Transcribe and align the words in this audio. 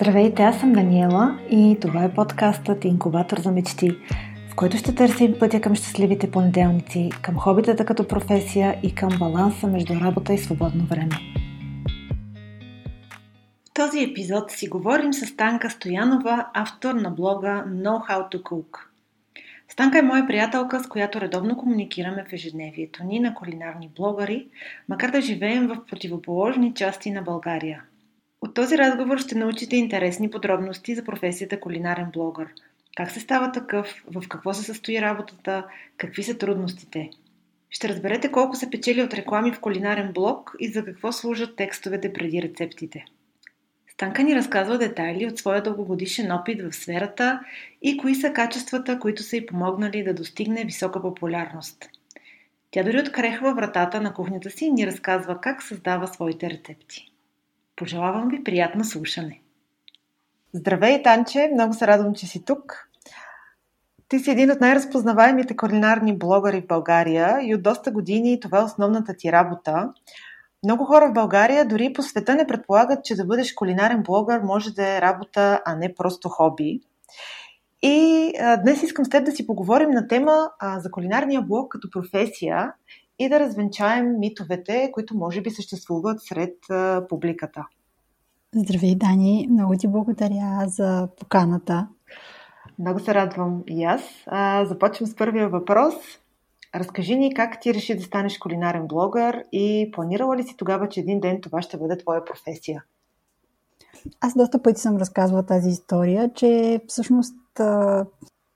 Здравейте, 0.00 0.42
аз 0.42 0.60
съм 0.60 0.72
Даниела 0.72 1.38
и 1.50 1.78
това 1.80 2.04
е 2.04 2.14
подкастът 2.14 2.84
Инкубатор 2.84 3.38
за 3.38 3.52
мечти, 3.52 3.90
в 4.50 4.54
който 4.56 4.76
ще 4.76 4.94
търсим 4.94 5.34
пътя 5.38 5.60
към 5.60 5.74
щастливите 5.74 6.30
понеделници, 6.30 7.10
към 7.22 7.36
хобитата 7.36 7.84
като 7.84 8.08
професия 8.08 8.80
и 8.82 8.94
към 8.94 9.08
баланса 9.18 9.66
между 9.66 9.94
работа 9.94 10.34
и 10.34 10.38
свободно 10.38 10.84
време. 10.84 11.16
В 13.64 13.74
този 13.74 14.02
епизод 14.02 14.50
си 14.50 14.68
говорим 14.68 15.12
с 15.12 15.36
Танка 15.36 15.70
Стоянова, 15.70 16.46
автор 16.54 16.94
на 16.94 17.10
блога 17.10 17.64
Know 17.68 18.10
How 18.10 18.32
to 18.32 18.42
Cook. 18.42 18.78
Станка 19.68 19.98
е 19.98 20.02
моя 20.02 20.26
приятелка, 20.26 20.80
с 20.80 20.86
която 20.86 21.20
редовно 21.20 21.56
комуникираме 21.56 22.24
в 22.28 22.32
ежедневието 22.32 23.04
ни 23.04 23.20
на 23.20 23.34
кулинарни 23.34 23.90
блогъри, 23.96 24.46
макар 24.88 25.10
да 25.10 25.20
живеем 25.20 25.66
в 25.66 25.78
противоположни 25.90 26.74
части 26.74 27.10
на 27.10 27.22
България. 27.22 27.82
От 28.40 28.54
този 28.54 28.78
разговор 28.78 29.18
ще 29.18 29.34
научите 29.34 29.76
интересни 29.76 30.30
подробности 30.30 30.94
за 30.94 31.04
професията 31.04 31.60
кулинарен 31.60 32.10
блогър. 32.12 32.48
Как 32.96 33.10
се 33.10 33.20
става 33.20 33.52
такъв, 33.52 34.04
в 34.06 34.28
какво 34.28 34.54
се 34.54 34.62
състои 34.62 35.00
работата, 35.00 35.66
какви 35.96 36.22
са 36.22 36.38
трудностите. 36.38 37.10
Ще 37.70 37.88
разберете 37.88 38.32
колко 38.32 38.56
се 38.56 38.70
печели 38.70 39.02
от 39.02 39.14
реклами 39.14 39.52
в 39.52 39.60
кулинарен 39.60 40.12
блог 40.12 40.52
и 40.60 40.68
за 40.72 40.84
какво 40.84 41.12
служат 41.12 41.56
текстовете 41.56 42.12
преди 42.12 42.42
рецептите. 42.42 43.04
Станка 43.92 44.22
ни 44.22 44.36
разказва 44.36 44.78
детайли 44.78 45.26
от 45.26 45.38
своя 45.38 45.62
дългогодишен 45.62 46.32
опит 46.32 46.62
в 46.62 46.72
сферата 46.72 47.40
и 47.82 47.96
кои 47.96 48.14
са 48.14 48.32
качествата, 48.32 48.98
които 48.98 49.22
са 49.22 49.36
й 49.36 49.46
помогнали 49.46 50.02
да 50.02 50.14
достигне 50.14 50.64
висока 50.64 51.02
популярност. 51.02 51.88
Тя 52.70 52.82
дори 52.82 53.00
открехва 53.00 53.54
вратата 53.54 54.00
на 54.00 54.14
кухнята 54.14 54.50
си 54.50 54.64
и 54.64 54.72
ни 54.72 54.86
разказва 54.86 55.40
как 55.40 55.62
създава 55.62 56.06
своите 56.06 56.50
рецепти. 56.50 57.12
Пожелавам 57.78 58.28
ви 58.28 58.44
приятно 58.44 58.84
слушане! 58.84 59.40
Здравей, 60.52 61.02
Танче! 61.02 61.50
Много 61.54 61.74
се 61.74 61.86
радвам, 61.86 62.14
че 62.14 62.26
си 62.26 62.44
тук. 62.44 62.88
Ти 64.08 64.18
си 64.18 64.30
един 64.30 64.50
от 64.50 64.60
най-разпознаваемите 64.60 65.56
кулинарни 65.56 66.18
блогъри 66.18 66.60
в 66.60 66.66
България 66.66 67.38
и 67.42 67.54
от 67.54 67.62
доста 67.62 67.90
години 67.90 68.40
това 68.40 68.58
е 68.58 68.64
основната 68.64 69.14
ти 69.14 69.32
работа. 69.32 69.92
Много 70.64 70.84
хора 70.84 71.08
в 71.10 71.12
България, 71.12 71.68
дори 71.68 71.92
по 71.92 72.02
света, 72.02 72.34
не 72.34 72.46
предполагат, 72.46 73.04
че 73.04 73.16
да 73.16 73.24
бъдеш 73.24 73.52
кулинарен 73.52 74.02
блогър 74.02 74.40
може 74.40 74.74
да 74.74 74.96
е 74.96 75.00
работа, 75.00 75.62
а 75.64 75.74
не 75.76 75.94
просто 75.94 76.28
хоби. 76.28 76.80
И 77.82 78.32
а, 78.40 78.56
днес 78.56 78.82
искам 78.82 79.04
с 79.04 79.08
теб 79.08 79.24
да 79.24 79.32
си 79.32 79.46
поговорим 79.46 79.90
на 79.90 80.08
тема 80.08 80.50
а, 80.58 80.80
за 80.80 80.90
кулинарния 80.90 81.42
блог 81.42 81.72
като 81.72 81.90
професия 81.90 82.72
и 83.18 83.28
да 83.28 83.40
развенчаем 83.40 84.18
митовете, 84.18 84.90
които 84.92 85.16
може 85.16 85.40
би 85.40 85.50
съществуват 85.50 86.22
сред 86.22 86.54
публиката. 87.08 87.66
Здравей, 88.54 88.94
Дани! 88.94 89.48
Много 89.50 89.76
ти 89.78 89.88
благодаря 89.88 90.64
за 90.66 91.08
поканата. 91.18 91.88
Много 92.78 93.00
се 93.00 93.14
радвам 93.14 93.62
и 93.66 93.84
аз. 93.84 94.02
Започвам 94.68 95.06
с 95.06 95.16
първия 95.16 95.48
въпрос. 95.48 95.94
Разкажи 96.74 97.16
ни 97.16 97.34
как 97.34 97.60
ти 97.60 97.74
реши 97.74 97.96
да 97.96 98.02
станеш 98.02 98.38
кулинарен 98.38 98.86
блогър 98.86 99.44
и 99.52 99.90
планирала 99.92 100.36
ли 100.36 100.42
си 100.42 100.56
тогава, 100.56 100.88
че 100.88 101.00
един 101.00 101.20
ден 101.20 101.40
това 101.40 101.62
ще 101.62 101.78
бъде 101.78 101.98
твоя 101.98 102.24
професия? 102.24 102.84
Аз 104.20 104.34
доста 104.36 104.62
пъти 104.62 104.80
съм 104.80 104.96
разказвала 104.96 105.46
тази 105.46 105.70
история, 105.70 106.30
че 106.34 106.80
всъщност 106.88 107.36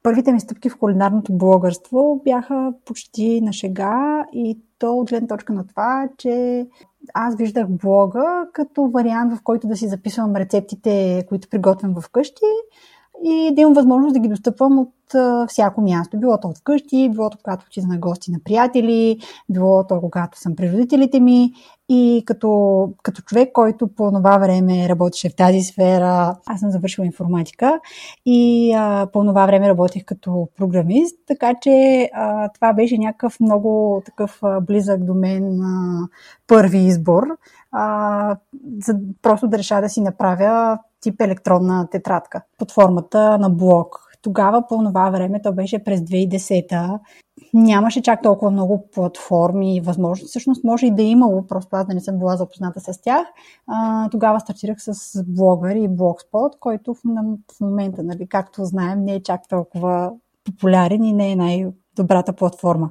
първите 0.02 0.32
ми 0.32 0.40
стъпки 0.40 0.68
в 0.68 0.78
кулинарното 0.78 1.32
блогърство 1.32 2.20
бяха 2.24 2.72
почти 2.84 3.40
на 3.40 3.52
шега 3.52 4.24
и 4.32 4.58
то 4.78 4.96
от 4.96 5.08
гледна 5.08 5.28
точка 5.28 5.52
на 5.52 5.66
това, 5.66 6.08
че 6.18 6.66
аз 7.14 7.36
виждах 7.36 7.68
блога 7.68 8.46
като 8.52 8.86
вариант, 8.86 9.34
в 9.34 9.42
който 9.42 9.68
да 9.68 9.76
си 9.76 9.88
записвам 9.88 10.36
рецептите, 10.36 11.24
които 11.28 11.48
приготвям 11.48 11.94
вкъщи 12.00 12.44
и 13.24 13.54
да 13.54 13.60
имам 13.60 13.74
възможност 13.74 14.14
да 14.14 14.20
ги 14.20 14.28
достъпвам 14.28 14.78
от 14.78 14.92
всяко 15.48 15.80
място. 15.80 16.18
Било 16.18 16.38
то 16.40 16.52
вкъщи, 16.58 17.10
било 17.12 17.30
то 17.30 17.38
когато 17.42 17.66
отида 17.68 17.86
на 17.86 17.98
гости 17.98 18.30
на 18.30 18.38
приятели, 18.44 19.18
било 19.48 19.86
то 19.86 20.00
когато 20.00 20.38
съм 20.38 20.56
при 20.56 20.72
родителите 20.72 21.20
ми. 21.20 21.52
И 21.88 22.22
като, 22.26 22.92
като 23.02 23.22
човек, 23.22 23.52
който 23.52 23.88
по 23.88 24.10
това 24.10 24.38
време 24.38 24.88
работеше 24.88 25.28
в 25.28 25.36
тази 25.36 25.60
сфера, 25.60 26.36
аз 26.46 26.60
съм 26.60 26.70
завършила 26.70 27.06
информатика 27.06 27.80
и 28.26 28.72
а, 28.76 29.06
по 29.12 29.24
това 29.24 29.46
време 29.46 29.68
работех 29.68 30.04
като 30.04 30.48
програмист, 30.56 31.18
така 31.26 31.54
че 31.62 32.08
а, 32.14 32.48
това 32.48 32.72
беше 32.72 32.98
някакъв 32.98 33.40
много 33.40 34.02
такъв 34.06 34.38
а, 34.42 34.60
близък 34.60 35.04
до 35.04 35.14
мен 35.14 35.60
а, 35.62 36.08
първи 36.46 36.78
избор. 36.78 37.22
А, 37.72 38.36
за 38.86 38.94
просто 39.22 39.48
да 39.48 39.58
реша 39.58 39.80
да 39.80 39.88
си 39.88 40.00
направя 40.00 40.78
тип 41.00 41.20
електронна 41.20 41.88
тетрадка 41.90 42.42
под 42.58 42.72
формата 42.72 43.38
на 43.38 43.50
блок. 43.50 44.01
Тогава 44.22 44.66
по 44.68 44.78
това 44.78 45.10
време, 45.10 45.42
то 45.42 45.52
беше 45.52 45.84
през 45.84 46.00
2010-та, 46.00 47.00
нямаше 47.54 48.02
чак 48.02 48.22
толкова 48.22 48.50
много 48.50 48.88
платформи 48.94 49.76
и 49.76 49.80
възможности. 49.80 50.30
Всъщност 50.30 50.64
може 50.64 50.86
и 50.86 50.90
да 50.90 51.02
е 51.02 51.06
имало, 51.06 51.46
просто 51.46 51.76
аз 51.76 51.86
да 51.86 51.94
не 51.94 52.00
съм 52.00 52.18
била 52.18 52.36
запозната 52.36 52.80
с 52.80 53.02
тях. 53.02 53.26
А, 53.66 54.08
тогава 54.10 54.40
стартирах 54.40 54.76
с 54.78 55.22
блогър 55.26 55.76
и 55.76 55.88
блогспот, 55.88 56.56
който 56.60 56.94
в, 56.94 57.00
в 57.56 57.60
момента, 57.60 58.02
нали, 58.02 58.28
както 58.28 58.64
знаем, 58.64 59.04
не 59.04 59.14
е 59.14 59.22
чак 59.22 59.48
толкова 59.48 60.12
популярен 60.44 61.04
и 61.04 61.12
не 61.12 61.32
е 61.32 61.36
най-добрата 61.36 62.32
платформа. 62.32 62.90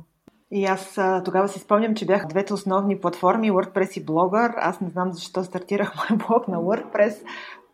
И 0.52 0.66
аз 0.66 1.00
тогава 1.26 1.48
си 1.48 1.60
спомням, 1.60 1.96
че 1.96 2.06
бяха 2.06 2.28
двете 2.28 2.54
основни 2.54 3.00
платформи, 3.00 3.52
WordPress 3.52 4.00
и 4.00 4.06
Blogger. 4.06 4.54
Аз 4.58 4.82
не 4.82 4.90
знам 4.90 5.12
защо 5.12 5.44
стартирах 5.44 5.94
мой 6.10 6.18
блог 6.18 6.48
на 6.48 6.58
WordPress 6.58 7.24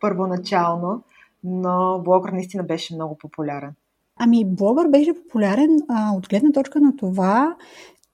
първоначално, 0.00 1.02
но 1.44 2.02
блогър 2.04 2.32
наистина 2.32 2.62
беше 2.62 2.94
много 2.94 3.18
популярен. 3.18 3.70
Ами, 4.20 4.44
блогър 4.44 4.88
беше 4.88 5.14
популярен 5.14 5.78
а, 5.88 6.12
от 6.16 6.28
гледна 6.28 6.52
точка 6.52 6.80
на 6.80 6.96
това, 6.96 7.56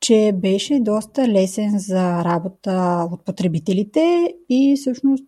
че 0.01 0.33
беше 0.35 0.81
доста 0.81 1.29
лесен 1.29 1.79
за 1.79 2.25
работа 2.25 3.09
от 3.13 3.25
потребителите 3.25 4.35
и 4.49 4.77
всъщност 4.77 5.25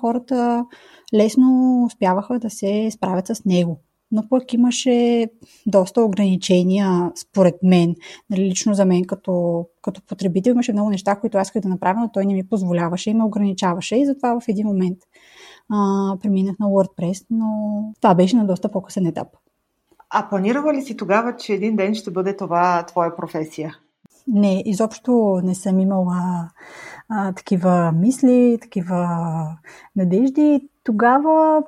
хората 0.00 0.66
лесно 1.14 1.82
успяваха 1.86 2.38
да 2.38 2.50
се 2.50 2.88
справят 2.90 3.26
с 3.26 3.44
него. 3.44 3.80
Но 4.12 4.28
пък 4.28 4.52
имаше 4.52 5.26
доста 5.66 6.02
ограничения, 6.02 7.12
според 7.16 7.54
мен. 7.62 7.94
Нали, 8.30 8.40
лично 8.40 8.74
за 8.74 8.84
мен 8.84 9.04
като, 9.04 9.66
като 9.82 10.02
потребител 10.02 10.50
имаше 10.50 10.72
много 10.72 10.90
неща, 10.90 11.16
които 11.16 11.38
аз 11.38 11.48
исках 11.48 11.62
да 11.62 11.68
направя, 11.68 12.00
но 12.00 12.10
той 12.12 12.26
не 12.26 12.34
ми 12.34 12.48
позволяваше 12.48 13.10
и 13.10 13.14
ме 13.14 13.24
ограничаваше. 13.24 13.96
И 13.96 14.06
затова 14.06 14.40
в 14.40 14.48
един 14.48 14.66
момент 14.66 14.98
а, 15.70 16.16
преминах 16.22 16.58
на 16.58 16.66
WordPress, 16.66 17.26
но 17.30 17.82
това 18.00 18.14
беше 18.14 18.36
на 18.36 18.46
доста 18.46 18.68
по-късен 18.68 19.06
етап. 19.06 19.28
А 20.10 20.28
планирала 20.28 20.72
ли 20.72 20.82
си 20.82 20.96
тогава, 20.96 21.36
че 21.36 21.52
един 21.52 21.76
ден 21.76 21.94
ще 21.94 22.10
бъде 22.10 22.36
това 22.36 22.82
твоя 22.86 23.16
професия? 23.16 23.76
Не, 24.28 24.62
изобщо 24.66 25.40
не 25.44 25.54
съм 25.54 25.80
имала 25.80 26.50
а, 27.08 27.32
такива 27.32 27.92
мисли, 27.92 28.58
такива 28.62 29.08
надежди. 29.96 30.68
Тогава, 30.84 31.62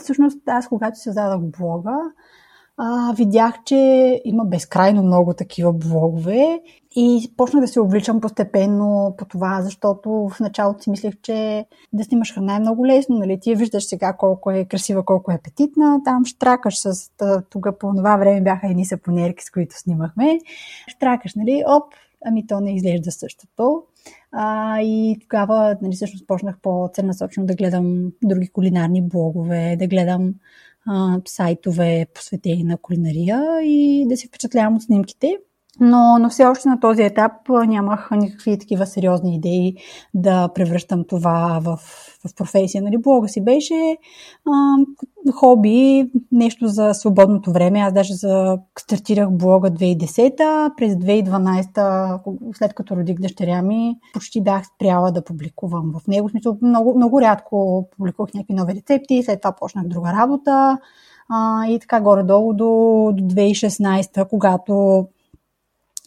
всъщност, 0.00 0.48
аз 0.48 0.68
когато 0.68 0.98
създадах 0.98 1.40
блога, 1.40 1.96
а, 2.78 3.12
видях, 3.12 3.54
че 3.64 3.76
има 4.24 4.44
безкрайно 4.44 5.02
много 5.02 5.34
такива 5.34 5.72
блогове 5.72 6.60
и 6.96 7.32
почнах 7.36 7.60
да 7.60 7.68
се 7.68 7.80
увличам 7.80 8.20
постепенно 8.20 9.14
по 9.18 9.24
това, 9.24 9.62
защото 9.62 10.10
в 10.10 10.40
началото 10.40 10.82
си 10.82 10.90
мислех, 10.90 11.14
че 11.22 11.66
да 11.92 12.04
снимаш 12.04 12.34
храна 12.34 12.56
е 12.56 12.60
много 12.60 12.86
лесно. 12.86 13.18
Нали? 13.18 13.40
Ти 13.40 13.54
виждаш 13.54 13.84
сега 13.84 14.12
колко 14.12 14.50
е 14.50 14.64
красива, 14.64 15.04
колко 15.04 15.32
е 15.32 15.34
апетитна. 15.34 16.00
Там 16.04 16.24
штракаш 16.24 16.74
с... 16.78 17.10
Тога 17.50 17.78
по 17.78 17.92
това 17.96 18.16
време 18.16 18.40
бяха 18.40 18.70
едни 18.70 18.84
сапонерки, 18.84 19.44
с 19.44 19.50
които 19.50 19.78
снимахме. 19.78 20.38
Штракаш, 20.88 21.34
нали? 21.34 21.64
Оп, 21.66 21.84
ами 22.26 22.46
то 22.46 22.60
не 22.60 22.74
изглежда 22.74 23.12
същото. 23.12 23.82
А, 24.32 24.80
и 24.80 25.16
тогава 25.20 25.76
нали, 25.82 25.94
всъщност 25.94 26.26
почнах 26.26 26.58
по-целенасочено 26.62 27.46
да 27.46 27.54
гледам 27.54 28.12
други 28.24 28.48
кулинарни 28.48 29.02
блогове, 29.02 29.76
да 29.78 29.86
гледам 29.86 30.34
а, 30.88 31.20
сайтове 31.26 32.06
посветени 32.14 32.64
на 32.64 32.78
кулинария 32.78 33.60
и 33.62 34.06
да 34.08 34.16
се 34.16 34.26
впечатлявам 34.28 34.76
от 34.76 34.82
снимките. 34.82 35.38
Но, 35.80 36.18
но 36.18 36.28
все 36.30 36.44
още 36.44 36.68
на 36.68 36.80
този 36.80 37.02
етап 37.02 37.32
нямах 37.48 38.10
никакви 38.12 38.58
такива 38.58 38.86
сериозни 38.86 39.36
идеи 39.36 39.76
да 40.14 40.48
превръщам 40.54 41.04
това 41.08 41.60
в, 41.62 41.76
в 42.28 42.34
професия. 42.36 42.82
Нали, 42.82 42.98
блога 42.98 43.28
си 43.28 43.44
беше 43.44 43.96
а, 44.46 44.76
хоби, 45.32 46.10
нещо 46.32 46.66
за 46.66 46.94
свободното 46.94 47.52
време. 47.52 47.80
Аз 47.80 47.92
даже 47.92 48.14
за, 48.14 48.58
стартирах 48.78 49.30
блога 49.30 49.70
2010-та, 49.70 50.70
през 50.76 50.94
2012-та, 50.94 52.18
след 52.54 52.74
като 52.74 52.96
родих 52.96 53.18
дъщеря 53.18 53.62
ми, 53.62 53.96
почти 54.14 54.42
бях 54.42 54.66
спряла 54.66 55.12
да 55.12 55.24
публикувам 55.24 55.92
в 55.94 56.06
него. 56.06 56.28
Смисъл, 56.28 56.58
много, 56.62 56.94
много 56.96 57.20
рядко 57.20 57.88
публикувах 57.96 58.34
някакви 58.34 58.54
нови 58.54 58.74
рецепти, 58.74 59.22
след 59.22 59.40
това 59.40 59.52
почнах 59.52 59.86
друга 59.86 60.12
работа. 60.12 60.78
А, 61.28 61.66
и 61.66 61.78
така 61.78 62.00
горе-долу 62.00 62.52
до, 62.52 62.64
до 63.14 63.22
2016-та, 63.34 64.24
когато 64.24 65.04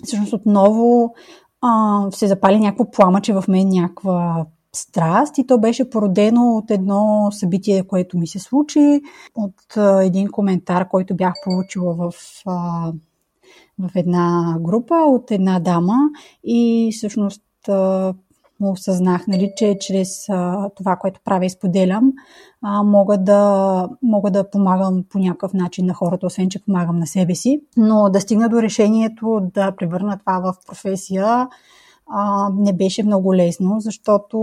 всъщност 0.04 0.34
отново 0.34 1.14
а, 1.62 2.02
се 2.12 2.28
запали 2.28 2.60
някакво 2.60 2.92
пламъче 2.92 3.34
в 3.34 3.44
мен, 3.48 3.70
някаква 3.70 4.46
страст 4.74 5.38
и 5.38 5.48
то 5.48 5.60
беше 5.60 5.90
породено 5.90 6.58
от 6.58 6.72
едно 6.72 7.30
събитие, 7.32 7.84
което 7.84 8.18
ми 8.18 8.28
се 8.28 8.40
случи, 8.40 9.02
от 9.36 9.78
а, 9.78 10.04
един 10.04 10.28
коментар, 10.28 10.88
който 10.88 11.16
бях 11.16 11.34
получила 11.44 11.96
в, 11.96 12.12
а, 12.46 12.92
в 13.80 13.90
една 13.96 14.58
група 14.60 14.96
от 14.96 15.32
една 15.32 15.60
дама 15.60 15.98
и 16.44 16.92
всъщност 16.96 17.44
а, 17.70 18.14
осъзнах, 18.62 19.28
нали, 19.28 19.54
че 19.56 19.78
чрез 19.80 20.30
а, 20.30 20.70
това, 20.76 20.96
което 20.96 21.22
правя 21.26 21.46
и 21.46 21.50
споделям, 21.50 22.12
а, 22.62 22.84
мога, 22.84 23.18
да, 23.18 23.90
мога 24.04 24.32
да 24.32 24.50
помагам 24.50 25.04
по 25.10 25.20
някакъв 25.20 25.54
начин 25.54 25.86
на 25.86 25.94
хората, 25.94 26.26
освен 26.26 26.50
че 26.50 26.66
помагам 26.66 27.00
на 27.00 27.08
себе 27.08 27.36
си. 27.36 27.62
Но 27.78 28.10
да 28.10 28.22
стигна 28.22 28.50
до 28.50 28.62
решението 28.62 29.42
да 29.54 29.76
превърна 29.76 30.20
това 30.20 30.40
в 30.40 30.54
професия 30.68 31.48
а, 32.14 32.50
не 32.56 32.74
беше 32.74 33.04
много 33.04 33.36
лесно, 33.36 33.80
защото 33.80 34.38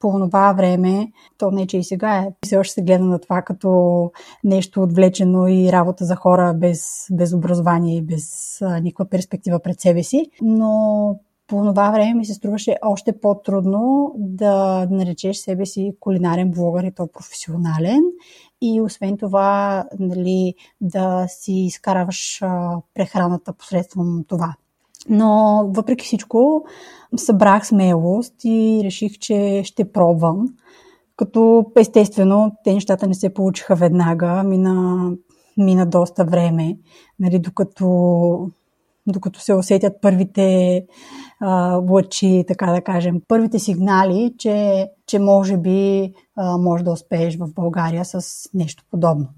по 0.00 0.18
това 0.18 0.52
време, 0.52 1.12
то 1.38 1.50
не 1.50 1.66
че 1.66 1.78
и 1.78 1.84
сега 1.84 2.16
е, 2.16 2.32
все 2.44 2.56
още 2.56 2.74
се 2.74 2.82
гледа 2.82 3.04
на 3.04 3.18
това 3.18 3.42
като 3.42 4.10
нещо 4.44 4.82
отвлечено 4.82 5.48
и 5.48 5.72
работа 5.72 6.04
за 6.04 6.16
хора 6.16 6.54
без, 6.54 7.06
без 7.12 7.32
образование 7.32 7.96
и 7.96 8.02
без 8.02 8.58
а, 8.62 8.80
никаква 8.80 9.04
перспектива 9.04 9.58
пред 9.58 9.80
себе 9.80 10.02
си, 10.02 10.30
но 10.42 11.20
по 11.48 11.64
това 11.64 11.90
време 11.90 12.14
ми 12.14 12.26
се 12.26 12.34
струваше 12.34 12.76
още 12.82 13.20
по-трудно 13.20 14.12
да 14.18 14.86
наречеш 14.90 15.36
себе 15.36 15.66
си 15.66 15.92
кулинарен 16.00 16.50
блогър 16.50 16.84
и 16.84 16.92
то 16.92 17.06
професионален. 17.06 18.02
И 18.60 18.80
освен 18.80 19.16
това, 19.16 19.84
нали, 19.98 20.54
да 20.80 21.26
си 21.28 21.52
изкарваш 21.52 22.40
прехраната 22.94 23.52
посредством 23.52 24.24
това. 24.28 24.54
Но 25.08 25.64
въпреки 25.74 26.04
всичко 26.04 26.64
събрах 27.16 27.66
смелост 27.66 28.34
и 28.44 28.80
реших, 28.84 29.18
че 29.18 29.62
ще 29.64 29.92
пробвам. 29.92 30.48
Като 31.16 31.66
естествено 31.76 32.52
те 32.64 32.74
нещата 32.74 33.06
не 33.06 33.14
се 33.14 33.34
получиха 33.34 33.74
веднага, 33.74 34.42
мина, 34.42 35.10
мина 35.56 35.86
доста 35.86 36.24
време, 36.24 36.78
нали, 37.20 37.38
докато, 37.38 38.50
докато 39.12 39.40
се 39.40 39.54
усетят 39.54 39.92
първите 40.02 40.84
а, 41.40 41.74
лъчи, 41.90 42.44
така 42.48 42.66
да 42.66 42.80
кажем, 42.80 43.20
първите 43.28 43.58
сигнали, 43.58 44.34
че, 44.38 44.86
че 45.06 45.18
може 45.18 45.56
би 45.56 46.12
а, 46.36 46.58
може 46.58 46.84
да 46.84 46.92
успееш 46.92 47.36
в 47.36 47.54
България 47.54 48.04
с 48.04 48.48
нещо 48.54 48.84
подобно. 48.90 49.28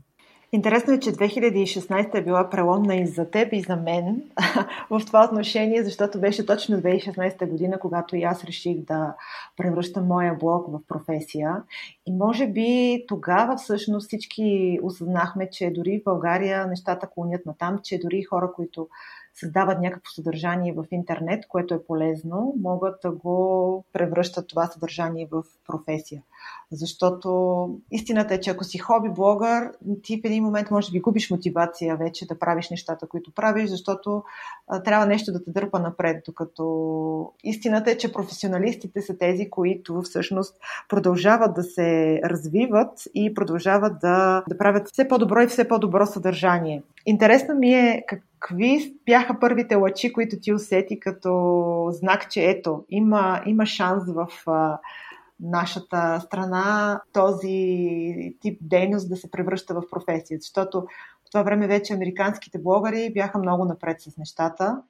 Интересно 0.53 0.95
е, 0.95 1.01
че 1.01 1.13
2016 1.13 2.15
е 2.15 2.25
била 2.25 2.51
преломна 2.51 2.97
и 2.97 3.07
за 3.07 3.31
теб, 3.31 3.49
и 3.53 3.61
за 3.61 3.77
мен 3.77 4.23
в 4.91 5.01
това 5.07 5.25
отношение, 5.25 5.85
защото 5.85 6.21
беше 6.21 6.47
точно 6.47 6.77
2016 6.77 7.49
година, 7.49 7.79
когато 7.79 8.17
и 8.17 8.23
аз 8.23 8.45
реших 8.45 8.79
да 8.79 9.15
превръщам 9.57 10.07
моя 10.07 10.35
блог 10.35 10.67
в 10.69 10.81
професия. 10.89 11.63
И 12.07 12.13
може 12.13 12.47
би 12.47 13.05
тогава 13.09 13.57
всъщност 13.57 14.07
всички 14.07 14.79
осъзнахме, 14.83 15.51
че 15.51 15.71
дори 15.71 16.01
в 16.01 16.05
България 16.05 16.67
нещата 16.67 17.09
клонят 17.15 17.47
на 17.47 17.55
там, 17.59 17.79
че 17.83 17.99
дори 17.99 18.23
хора, 18.23 18.53
които 18.57 18.89
създават 19.35 19.81
някакво 19.81 20.11
съдържание 20.11 20.73
в 20.73 20.85
интернет, 20.91 21.49
което 21.49 21.75
е 21.75 21.85
полезно, 21.85 22.55
могат 22.61 22.95
да 23.03 23.11
го 23.11 23.85
превръщат 23.93 24.49
това 24.49 24.67
съдържание 24.67 25.29
в 25.31 25.43
професия. 25.67 26.23
Защото 26.73 27.69
истината 27.91 28.35
е, 28.35 28.41
че 28.41 28.51
ако 28.51 28.65
си 28.65 28.79
хоби 28.79 29.09
блогър, 29.09 29.73
ти 30.03 30.17
в 30.17 30.25
един 30.25 30.45
момент 30.45 30.71
може 30.71 30.93
би 30.93 31.01
губиш 31.01 31.31
мотивация 31.31 31.97
вече 31.97 32.27
да 32.27 32.39
правиш 32.39 32.71
нещата, 32.71 33.09
които 33.09 33.35
правиш, 33.35 33.71
защото 33.71 34.23
трябва 34.85 35.07
нещо 35.07 35.33
да 35.33 35.45
те 35.45 35.51
дърпа 35.51 35.81
напред. 35.81 36.23
Докато 36.27 37.33
истината 37.45 37.91
е, 37.91 37.97
че 37.97 38.13
професионалистите 38.13 39.03
са 39.03 39.19
тези, 39.19 39.51
които 39.51 40.03
всъщност 40.03 40.57
продължават 40.89 41.55
да 41.55 41.63
се 41.63 42.21
развиват 42.25 43.03
и 43.15 43.35
продължават 43.35 43.93
да, 44.01 44.45
да 44.49 44.59
правят 44.59 44.89
все 44.93 45.09
по-добро 45.09 45.41
и 45.41 45.47
все 45.47 45.69
по-добро 45.69 46.07
съдържание. 46.07 46.83
Интересно 47.07 47.55
ми 47.55 47.75
е 47.75 48.05
как, 48.09 48.23
какви 48.41 48.97
бяха 49.07 49.41
първите 49.41 49.75
лъчи, 49.75 50.13
които 50.13 50.41
ти 50.41 50.53
усети 50.53 51.01
като 51.01 51.89
знак, 51.93 52.31
че 52.31 52.45
ето, 52.45 52.85
има, 52.89 53.43
има 53.47 53.67
шанс 53.67 54.05
в 54.07 54.29
а, 54.47 54.79
нашата 55.41 56.21
страна 56.21 57.01
този 57.13 58.37
тип 58.41 58.59
дейност 58.61 59.09
да 59.09 59.17
се 59.17 59.31
превръща 59.31 59.75
в 59.75 59.83
професия. 59.91 60.39
Защото 60.41 60.81
в 61.27 61.31
това 61.31 61.43
време 61.43 61.67
вече 61.67 61.93
американските 61.93 62.59
блогъри 62.59 63.13
бяха 63.13 63.39
много 63.39 63.65
напред 63.65 64.01
с 64.01 64.17
нещата 64.17 64.83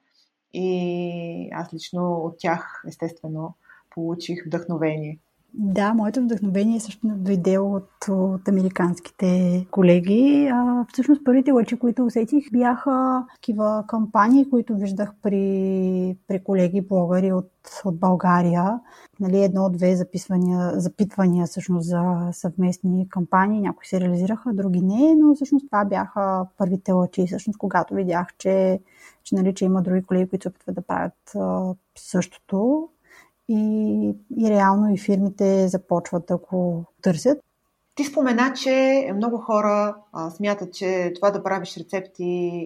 и 0.53 1.49
аз 1.53 1.73
лично 1.73 2.13
от 2.13 2.35
тях, 2.39 2.83
естествено, 2.87 3.55
получих 3.89 4.45
вдъхновение. 4.45 5.19
Да, 5.53 5.93
моето 5.93 6.21
вдъхновение 6.21 6.79
също 6.79 6.99
дойде 7.03 7.57
от, 7.57 7.89
от 8.09 8.47
американските 8.47 9.65
колеги. 9.71 10.49
А, 10.53 10.85
всъщност 10.93 11.23
първите 11.25 11.51
лъчи, 11.51 11.79
които 11.79 12.05
усетих, 12.05 12.51
бяха 12.51 13.25
такива 13.35 13.83
кампании, 13.87 14.49
които 14.49 14.75
виждах 14.75 15.13
при, 15.21 16.17
при 16.27 16.43
колеги 16.43 16.81
блогъри 16.81 17.33
от, 17.33 17.51
от 17.85 17.99
България. 17.99 18.79
Нали, 19.19 19.43
едно-две 19.43 19.95
записвания, 19.95 20.79
запитвания 20.79 21.47
всъщност 21.47 21.89
за 21.89 22.29
съвместни 22.31 23.09
кампании. 23.09 23.61
Някои 23.61 23.85
се 23.85 24.01
реализираха, 24.01 24.53
други 24.53 24.81
не, 24.81 25.15
но 25.15 25.35
всъщност 25.35 25.65
това 25.65 25.85
бяха 25.85 26.45
първите 26.57 26.91
лъчи. 26.91 27.27
Всъщност, 27.27 27.57
когато 27.57 27.93
видях, 27.93 28.27
че, 28.37 28.79
че, 29.23 29.35
нали, 29.35 29.53
че 29.53 29.65
има 29.65 29.81
други 29.81 30.03
колеги, 30.03 30.29
които 30.29 30.43
се 30.43 30.49
опитват 30.49 30.75
да 30.75 30.81
правят 30.81 31.35
а, 31.35 31.73
същото, 31.97 32.89
и, 33.51 34.15
и 34.37 34.49
реално 34.49 34.93
и 34.93 34.97
фирмите 34.97 35.67
започват 35.67 36.25
да 36.25 36.37
го 36.37 36.85
търсят. 37.01 37.37
Ти 37.95 38.03
спомена, 38.03 38.53
че 38.53 39.07
много 39.15 39.37
хора 39.37 39.95
а, 40.13 40.29
смятат, 40.29 40.73
че 40.73 41.11
това 41.15 41.31
да 41.31 41.43
правиш 41.43 41.77
рецепти 41.77 42.23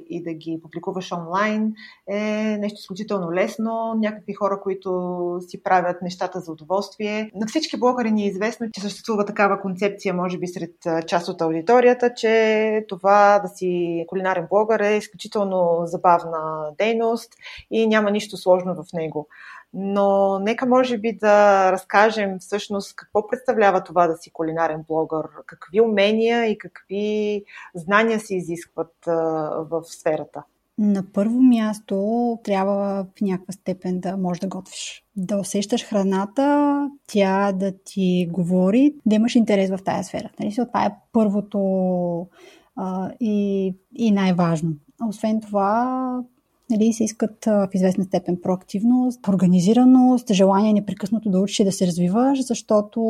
и 0.09 0.23
да 0.23 0.33
ги 0.33 0.59
публикуваш 0.63 1.11
онлайн 1.11 1.73
е 2.07 2.21
нещо 2.57 2.79
изключително 2.79 3.31
лесно. 3.31 3.93
Някакви 3.97 4.33
хора, 4.33 4.59
които 4.63 5.39
си 5.47 5.63
правят 5.63 6.01
нещата 6.01 6.39
за 6.39 6.51
удоволствие. 6.51 7.31
На 7.35 7.47
всички 7.47 7.79
блогъри 7.79 8.11
ни 8.11 8.23
е 8.23 8.27
известно, 8.27 8.67
че 8.73 8.81
съществува 8.81 9.25
такава 9.25 9.61
концепция, 9.61 10.13
може 10.13 10.37
би 10.37 10.47
сред 10.47 10.75
част 11.07 11.27
от 11.27 11.41
аудиторията, 11.41 12.13
че 12.13 12.85
това 12.89 13.39
да 13.39 13.47
си 13.47 14.03
кулинарен 14.07 14.47
блогър 14.49 14.79
е 14.79 14.97
изключително 14.97 15.81
забавна 15.85 16.69
дейност 16.77 17.33
и 17.71 17.87
няма 17.87 18.11
нищо 18.11 18.37
сложно 18.37 18.75
в 18.75 18.85
него 18.93 19.27
но 19.73 20.39
нека 20.39 20.65
може 20.65 20.97
би 20.97 21.17
да 21.17 21.71
разкажем 21.71 22.39
всъщност 22.39 22.95
какво 22.95 23.27
представлява 23.27 23.83
това 23.83 24.07
да 24.07 24.17
си 24.17 24.31
кулинарен 24.31 24.83
блогър, 24.87 25.25
какви 25.45 25.81
умения 25.81 26.45
и 26.45 26.57
какви 26.57 27.43
знания 27.75 28.19
се 28.19 28.35
изискват 28.35 28.93
в 29.69 29.83
сферата. 29.83 30.43
На 30.77 31.03
първо 31.13 31.41
място 31.41 32.39
трябва 32.43 33.03
в 33.03 33.21
някаква 33.21 33.51
степен 33.51 33.99
да 33.99 34.17
можеш 34.17 34.39
да 34.39 34.47
готвиш. 34.47 35.03
Да 35.15 35.37
усещаш 35.37 35.85
храната, 35.85 36.89
тя 37.07 37.51
да 37.51 37.73
ти 37.85 38.29
говори, 38.31 38.95
да 39.05 39.15
имаш 39.15 39.35
интерес 39.35 39.69
в 39.69 39.83
тази 39.83 40.03
сфера. 40.03 40.29
Нали? 40.39 40.55
Това 40.55 40.85
е 40.85 40.95
първото 41.13 41.59
а, 42.75 43.11
и, 43.19 43.73
и 43.95 44.11
най-важно. 44.11 44.71
Освен 45.09 45.41
това, 45.41 46.23
нали, 46.69 46.93
се 46.93 47.03
искат 47.03 47.45
в 47.45 47.69
известна 47.73 48.03
степен 48.03 48.37
проактивност, 48.43 49.27
организираност, 49.27 50.33
желание 50.33 50.73
непрекъснато 50.73 51.29
да 51.29 51.39
учиш 51.39 51.59
и 51.59 51.63
да 51.63 51.71
се 51.71 51.87
развиваш, 51.87 52.45
защото 52.45 53.01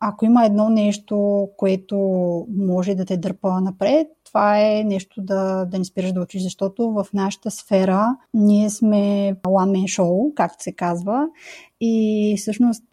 ако 0.00 0.24
има 0.24 0.44
едно 0.44 0.68
нещо, 0.68 1.48
което 1.56 1.96
може 2.56 2.94
да 2.94 3.04
те 3.04 3.16
дърпа 3.16 3.60
напред, 3.60 4.06
това 4.24 4.60
е 4.60 4.84
нещо 4.84 5.22
да, 5.22 5.64
да 5.64 5.78
не 5.78 5.84
спираш 5.84 6.12
да 6.12 6.20
учиш, 6.20 6.42
защото 6.42 6.90
в 6.90 7.06
нашата 7.14 7.50
сфера 7.50 8.16
ние 8.34 8.70
сме 8.70 9.34
one 9.46 9.78
man 9.78 10.00
show, 10.00 10.34
както 10.34 10.62
се 10.62 10.72
казва, 10.72 11.26
и 11.80 12.34
всъщност 12.38 12.84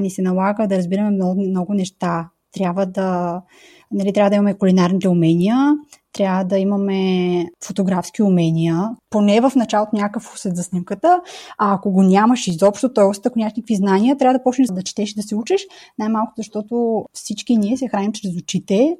ни 0.00 0.10
се 0.10 0.22
налага 0.22 0.66
да 0.66 0.78
разбираме 0.78 1.10
много, 1.10 1.40
много 1.40 1.74
неща. 1.74 2.30
Трябва 2.52 2.86
да, 2.86 3.42
нали, 3.90 4.12
трябва 4.12 4.30
да 4.30 4.36
имаме 4.36 4.58
кулинарните 4.58 5.08
умения, 5.08 5.74
трябва 6.12 6.44
да 6.44 6.58
имаме 6.58 7.46
фотографски 7.64 8.22
умения, 8.22 8.90
поне 9.10 9.40
в 9.40 9.52
началото 9.56 9.96
някакъв 9.96 10.34
усет 10.34 10.56
за 10.56 10.62
снимката, 10.62 11.20
а 11.58 11.74
ако 11.74 11.90
го 11.90 12.02
нямаш 12.02 12.46
изобщо, 12.46 12.92
т.е. 12.92 13.04
ако 13.26 13.38
нямаш 13.38 13.52
никакви 13.56 13.76
знания, 13.76 14.16
трябва 14.16 14.38
да 14.38 14.42
почнеш 14.42 14.68
да 14.68 14.82
четеш 14.82 15.14
да 15.14 15.22
се 15.22 15.36
учиш, 15.36 15.62
най-малко 15.98 16.32
защото 16.36 17.04
всички 17.12 17.56
ние 17.56 17.76
се 17.76 17.88
храним 17.88 18.12
чрез 18.12 18.36
очите, 18.36 18.96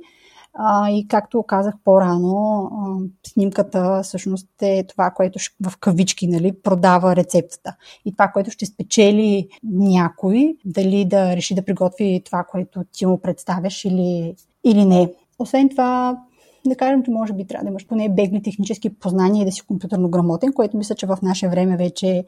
а, 0.59 0.91
и 0.91 1.09
както 1.09 1.43
казах 1.43 1.75
по-рано, 1.85 2.71
а, 2.73 3.29
снимката 3.29 4.01
всъщност 4.03 4.49
е 4.63 4.85
това, 4.89 5.11
което 5.11 5.39
в 5.69 5.77
кавички 5.79 6.27
нали, 6.27 6.53
продава 6.63 7.17
рецептата. 7.17 7.77
И 8.05 8.13
това, 8.13 8.29
което 8.29 8.51
ще 8.51 8.67
спечели 8.67 9.49
някой, 9.65 10.57
дали 10.65 11.05
да 11.05 11.37
реши 11.37 11.55
да 11.55 11.65
приготви 11.65 12.23
това, 12.25 12.45
което 12.51 12.85
ти 12.93 13.07
му 13.07 13.21
представяш 13.21 13.85
или, 13.85 14.35
или 14.67 14.85
не. 14.85 15.13
Освен 15.39 15.69
това, 15.69 16.19
да 16.67 16.77
кажем, 16.77 17.03
че 17.03 17.11
може 17.11 17.33
би 17.33 17.47
трябва 17.47 17.65
да 17.65 17.71
имаш 17.71 17.87
поне 17.87 18.09
бегли 18.09 18.43
технически 18.43 18.99
познания 18.99 19.43
и 19.43 19.45
да 19.45 19.53
си 19.53 19.67
компютърно 19.67 20.11
грамотен, 20.11 20.53
което 20.53 20.77
мисля, 20.77 20.95
че 20.95 21.07
в 21.07 21.19
наше 21.23 21.49
време 21.49 21.77
вече 21.77 22.25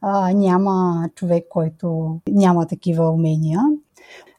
а, 0.00 0.32
няма 0.32 1.08
човек, 1.14 1.44
който 1.48 2.18
няма 2.28 2.66
такива 2.66 3.10
умения. 3.10 3.60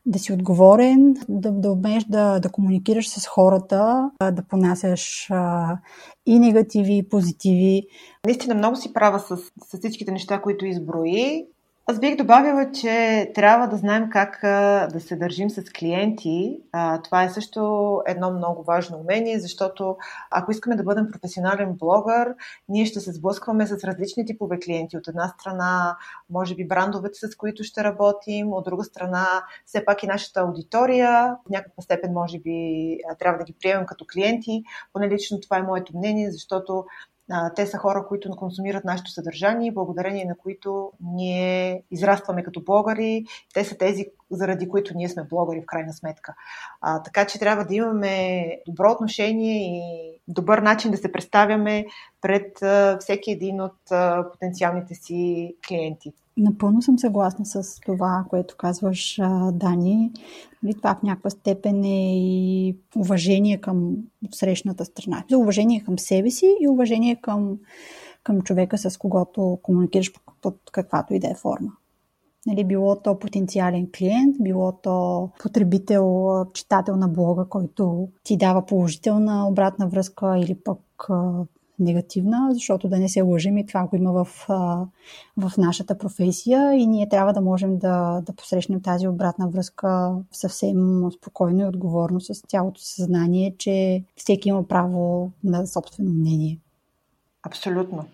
да 0.05 0.19
си 0.19 0.33
отговорен, 0.33 1.15
да, 1.29 1.51
да 1.51 1.71
умееш 1.71 2.03
да, 2.03 2.39
да 2.39 2.49
комуникираш 2.49 3.09
с 3.09 3.27
хората, 3.27 4.11
да 4.31 4.43
понасяш 4.49 5.27
а, 5.31 5.77
и 6.25 6.39
негативи, 6.39 6.97
и 6.97 7.09
позитиви. 7.09 7.83
Наистина 8.25 8.55
много 8.55 8.75
си 8.75 8.93
права 8.93 9.19
с, 9.19 9.37
с 9.37 9.77
всичките 9.79 10.11
неща, 10.11 10.41
които 10.41 10.65
изброи. 10.65 11.45
Аз 11.89 11.99
бих 11.99 12.15
добавила, 12.15 12.71
че 12.71 13.31
трябва 13.35 13.67
да 13.67 13.77
знаем 13.77 14.09
как 14.09 14.39
да 14.91 14.99
се 14.99 15.15
държим 15.15 15.49
с 15.49 15.63
клиенти. 15.63 16.59
Това 17.03 17.23
е 17.23 17.29
също 17.29 18.01
едно 18.07 18.31
много 18.31 18.63
важно 18.63 18.97
умение, 18.97 19.39
защото 19.39 19.97
ако 20.31 20.51
искаме 20.51 20.75
да 20.75 20.83
бъдем 20.83 21.07
професионален 21.11 21.73
блогър, 21.73 22.35
ние 22.69 22.85
ще 22.85 22.99
се 22.99 23.11
сблъскваме 23.11 23.67
с 23.67 23.83
различни 23.83 24.25
типове 24.25 24.59
клиенти. 24.59 24.97
От 24.97 25.07
една 25.07 25.27
страна, 25.27 25.97
може 26.29 26.55
би 26.55 26.67
брандовете, 26.67 27.19
с 27.19 27.35
които 27.35 27.63
ще 27.63 27.83
работим, 27.83 28.53
от 28.53 28.65
друга 28.65 28.83
страна, 28.83 29.27
все 29.65 29.85
пак 29.85 30.03
и 30.03 30.07
нашата 30.07 30.39
аудитория. 30.39 31.35
В 31.47 31.49
някаква 31.49 31.83
степен, 31.83 32.13
може 32.13 32.39
би, 32.39 32.99
трябва 33.19 33.37
да 33.37 33.43
ги 33.43 33.55
приемем 33.59 33.85
като 33.85 34.05
клиенти. 34.13 34.63
Поне 34.93 35.09
лично 35.09 35.39
това 35.39 35.57
е 35.57 35.63
моето 35.63 35.97
мнение, 35.97 36.31
защото 36.31 36.85
те 37.55 37.67
са 37.67 37.77
хора, 37.77 38.05
които 38.07 38.29
консумират 38.29 38.85
нашето 38.85 39.11
съдържание, 39.11 39.71
благодарение 39.71 40.25
на 40.25 40.37
които 40.37 40.91
ние 41.01 41.83
израстваме 41.91 42.43
като 42.43 42.63
блогъри. 42.63 43.25
Те 43.53 43.63
са 43.63 43.77
тези, 43.77 44.05
заради 44.31 44.69
които 44.69 44.93
ние 44.95 45.09
сме 45.09 45.23
блогъри 45.23 45.61
в 45.61 45.65
крайна 45.65 45.93
сметка. 45.93 46.35
А, 46.81 47.03
така 47.03 47.27
че 47.27 47.39
трябва 47.39 47.65
да 47.65 47.75
имаме 47.75 48.49
добро 48.67 48.91
отношение 48.91 49.57
и 49.57 49.81
добър 50.27 50.59
начин 50.59 50.91
да 50.91 50.97
се 50.97 51.11
представяме 51.11 51.85
пред 52.21 52.57
всеки 52.99 53.31
един 53.31 53.61
от 53.61 53.77
потенциалните 54.31 54.95
си 54.95 55.53
клиенти. 55.67 56.13
Напълно 56.37 56.81
съм 56.81 56.99
съгласна 56.99 57.45
с 57.45 57.79
това, 57.85 58.25
което 58.29 58.55
казваш, 58.57 59.19
Дани. 59.51 60.11
Това 60.77 60.95
в 60.95 61.03
някаква 61.03 61.29
степен 61.29 61.83
е 61.83 62.17
и 62.17 62.77
уважение 62.95 63.57
към 63.57 63.95
срещната 64.31 64.85
страна. 64.85 65.23
Уважение 65.35 65.83
към 65.83 65.99
себе 65.99 66.31
си 66.31 66.55
и 66.61 66.67
уважение 66.67 67.15
към, 67.15 67.57
към 68.23 68.41
човека, 68.41 68.77
с 68.77 68.97
когото 68.97 69.59
комуникираш 69.63 70.13
под 70.41 70.59
каквато 70.71 71.13
и 71.13 71.19
да 71.19 71.27
е 71.27 71.35
форма. 71.35 71.71
Нали, 72.45 72.63
било 72.63 72.95
то 72.95 73.19
потенциален 73.19 73.87
клиент, 73.97 74.35
било 74.39 74.71
то 74.71 75.29
потребител, 75.39 76.45
читател 76.53 76.95
на 76.95 77.07
блога, 77.07 77.45
който 77.45 78.07
ти 78.23 78.37
дава 78.37 78.65
положителна 78.65 79.47
обратна 79.47 79.87
връзка 79.87 80.37
или 80.37 80.55
пък 80.55 81.07
негативна, 81.79 82.49
защото 82.51 82.87
да 82.87 82.99
не 82.99 83.09
се 83.09 83.21
лъжим 83.21 83.57
и 83.57 83.65
това 83.65 83.87
го 83.87 83.95
има 83.95 84.11
в, 84.11 84.45
в 85.37 85.51
нашата 85.57 85.97
професия 85.97 86.73
и 86.73 86.87
ние 86.87 87.09
трябва 87.09 87.33
да 87.33 87.41
можем 87.41 87.77
да, 87.77 88.21
да 88.25 88.33
посрещнем 88.33 88.81
тази 88.81 89.07
обратна 89.07 89.49
връзка 89.49 90.15
съвсем 90.31 91.11
спокойно 91.11 91.61
и 91.61 91.67
отговорно 91.67 92.21
с 92.21 92.41
цялото 92.47 92.81
съзнание, 92.81 93.55
че 93.57 94.03
всеки 94.15 94.49
има 94.49 94.67
право 94.67 95.31
на 95.43 95.67
собствено 95.67 96.09
мнение. 96.09 96.59
Абсолютно. 97.43 98.05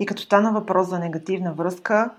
И 0.00 0.06
като 0.06 0.22
стана 0.22 0.52
въпрос 0.52 0.88
за 0.88 0.98
негативна 0.98 1.52
връзка, 1.52 2.10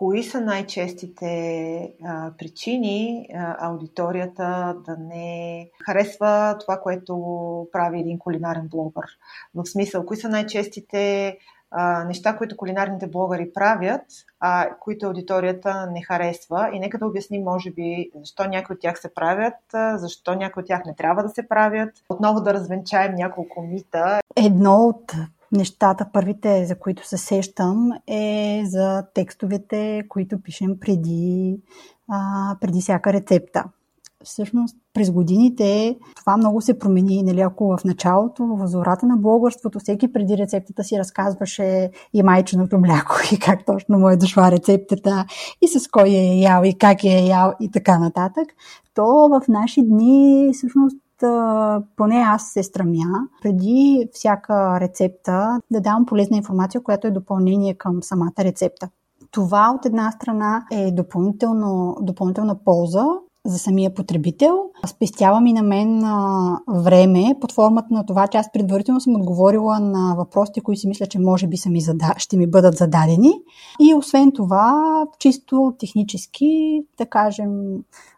кои 0.00 0.22
са 0.22 0.40
най-честите 0.40 1.92
а, 2.04 2.30
причини 2.38 3.26
а, 3.34 3.56
аудиторията 3.68 4.76
да 4.86 4.96
не 4.96 5.68
харесва 5.86 6.56
това, 6.60 6.80
което 6.80 7.16
прави 7.72 8.00
един 8.00 8.18
кулинарен 8.18 8.68
блогър? 8.68 9.04
В 9.54 9.66
смисъл, 9.66 10.06
кои 10.06 10.16
са 10.16 10.28
най-честите 10.28 11.36
а, 11.70 12.04
неща, 12.04 12.36
които 12.36 12.56
кулинарните 12.56 13.06
блогъри 13.06 13.52
правят, 13.52 14.02
а 14.40 14.68
които 14.80 15.06
аудиторията 15.06 15.88
не 15.92 16.02
харесва. 16.02 16.70
И 16.72 16.80
нека 16.80 16.98
да 16.98 17.06
обясним, 17.06 17.42
може 17.42 17.70
би, 17.70 18.10
защо 18.20 18.44
някои 18.44 18.74
от 18.74 18.80
тях 18.80 19.00
се 19.00 19.14
правят, 19.14 19.54
защо 19.94 20.34
някои 20.34 20.60
от 20.60 20.66
тях 20.66 20.82
не 20.86 20.94
трябва 20.94 21.22
да 21.22 21.28
се 21.28 21.48
правят. 21.48 21.90
Отново 22.08 22.40
да 22.40 22.54
развенчаем 22.54 23.14
няколко 23.14 23.62
мита. 23.62 24.20
Едно 24.36 24.74
от 24.74 25.12
нещата, 25.52 26.06
първите, 26.12 26.66
за 26.66 26.78
които 26.78 27.08
се 27.08 27.16
сещам, 27.16 27.90
е 28.06 28.62
за 28.66 29.04
текстовете, 29.14 30.02
които 30.08 30.42
пишем 30.42 30.80
преди, 30.80 31.56
а, 32.08 32.56
преди 32.60 32.80
всяка 32.80 33.12
рецепта. 33.12 33.64
Всъщност, 34.24 34.76
през 34.94 35.10
годините 35.10 35.98
това 36.16 36.36
много 36.36 36.60
се 36.60 36.78
промени. 36.78 37.22
Нали, 37.22 37.40
ако 37.40 37.76
в 37.76 37.84
началото, 37.84 38.46
в 38.46 38.66
зората 38.66 39.06
на 39.06 39.16
блогърството, 39.16 39.78
всеки 39.78 40.12
преди 40.12 40.36
рецептата 40.36 40.84
си 40.84 40.98
разказваше 40.98 41.90
и 42.14 42.22
майченото 42.22 42.78
мляко, 42.78 43.14
и 43.32 43.38
как 43.38 43.64
точно 43.66 43.98
му 43.98 44.08
е 44.08 44.16
дошла 44.16 44.50
рецептата, 44.50 45.26
и 45.62 45.68
с 45.68 45.88
кой 45.88 46.08
е 46.08 46.40
ял, 46.40 46.62
и 46.64 46.78
как 46.78 47.04
е 47.04 47.08
ял, 47.08 47.52
и 47.60 47.70
така 47.70 47.98
нататък, 47.98 48.48
то 48.94 49.28
в 49.28 49.48
наши 49.48 49.82
дни 49.82 50.50
всъщност 50.52 50.96
поне 51.96 52.16
аз 52.16 52.46
се 52.46 52.62
стремя 52.62 53.28
преди 53.42 54.08
всяка 54.12 54.80
рецепта 54.80 55.60
да 55.70 55.80
давам 55.80 56.06
полезна 56.06 56.36
информация, 56.36 56.82
която 56.82 57.06
е 57.06 57.10
допълнение 57.10 57.74
към 57.74 58.02
самата 58.02 58.32
рецепта. 58.38 58.88
Това 59.30 59.74
от 59.78 59.86
една 59.86 60.10
страна 60.10 60.66
е 60.70 60.92
допълнителна 62.00 62.54
полза 62.64 63.04
за 63.46 63.58
самия 63.58 63.94
потребител. 63.94 64.60
Спестява 64.86 65.40
ми 65.40 65.52
на 65.52 65.62
мен 65.62 66.04
а, 66.04 66.58
време 66.68 67.34
под 67.40 67.52
формата 67.52 67.88
на 67.90 68.06
това, 68.06 68.28
че 68.28 68.38
аз 68.38 68.52
предварително 68.52 69.00
съм 69.00 69.16
отговорила 69.16 69.80
на 69.80 70.14
въпросите, 70.18 70.60
които 70.60 70.80
си 70.80 70.88
мисля, 70.88 71.06
че 71.06 71.18
може 71.18 71.46
би 71.46 71.56
са 71.56 71.70
ми 71.70 71.80
зада... 71.80 72.14
ще 72.16 72.36
ми 72.36 72.46
бъдат 72.46 72.76
зададени. 72.76 73.32
И 73.80 73.94
освен 73.94 74.32
това, 74.32 75.06
чисто 75.18 75.74
технически, 75.78 76.82
да 76.98 77.06
кажем, 77.06 77.50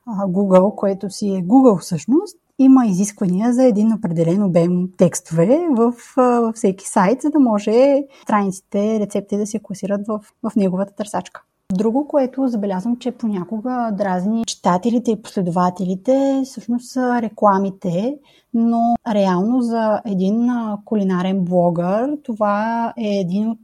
Google, 0.09 0.75
което 0.75 1.11
си 1.11 1.28
е 1.28 1.44
Google 1.44 1.80
всъщност, 1.80 2.37
има 2.62 2.87
изисквания 2.87 3.52
за 3.52 3.64
един 3.64 3.92
определен 3.92 4.42
обем 4.42 4.88
текстове 4.97 5.61
в, 5.71 5.95
във 6.16 6.54
всеки 6.54 6.88
сайт, 6.88 7.23
за 7.23 7.31
да 7.31 7.38
може 7.38 8.02
страниците, 8.23 9.00
рецепти 9.00 9.37
да 9.37 9.47
се 9.47 9.59
класират 9.59 10.00
в, 10.09 10.21
в 10.42 10.57
неговата 10.57 10.95
търсачка. 10.95 11.42
Друго, 11.73 12.09
което 12.09 12.49
забелязвам, 12.49 12.97
че 12.97 13.12
понякога 13.12 13.90
дразни 13.99 14.45
читателите 14.45 15.11
и 15.11 15.23
последователите, 15.23 16.42
всъщност 16.45 16.90
са 16.90 17.23
рекламите, 17.23 18.19
но 18.54 18.94
реално 19.09 19.62
за 19.62 20.00
един 20.04 20.50
кулинарен 20.85 21.44
блогър 21.44 22.18
това 22.23 22.92
е 22.97 23.09
един 23.09 23.50
от 23.50 23.59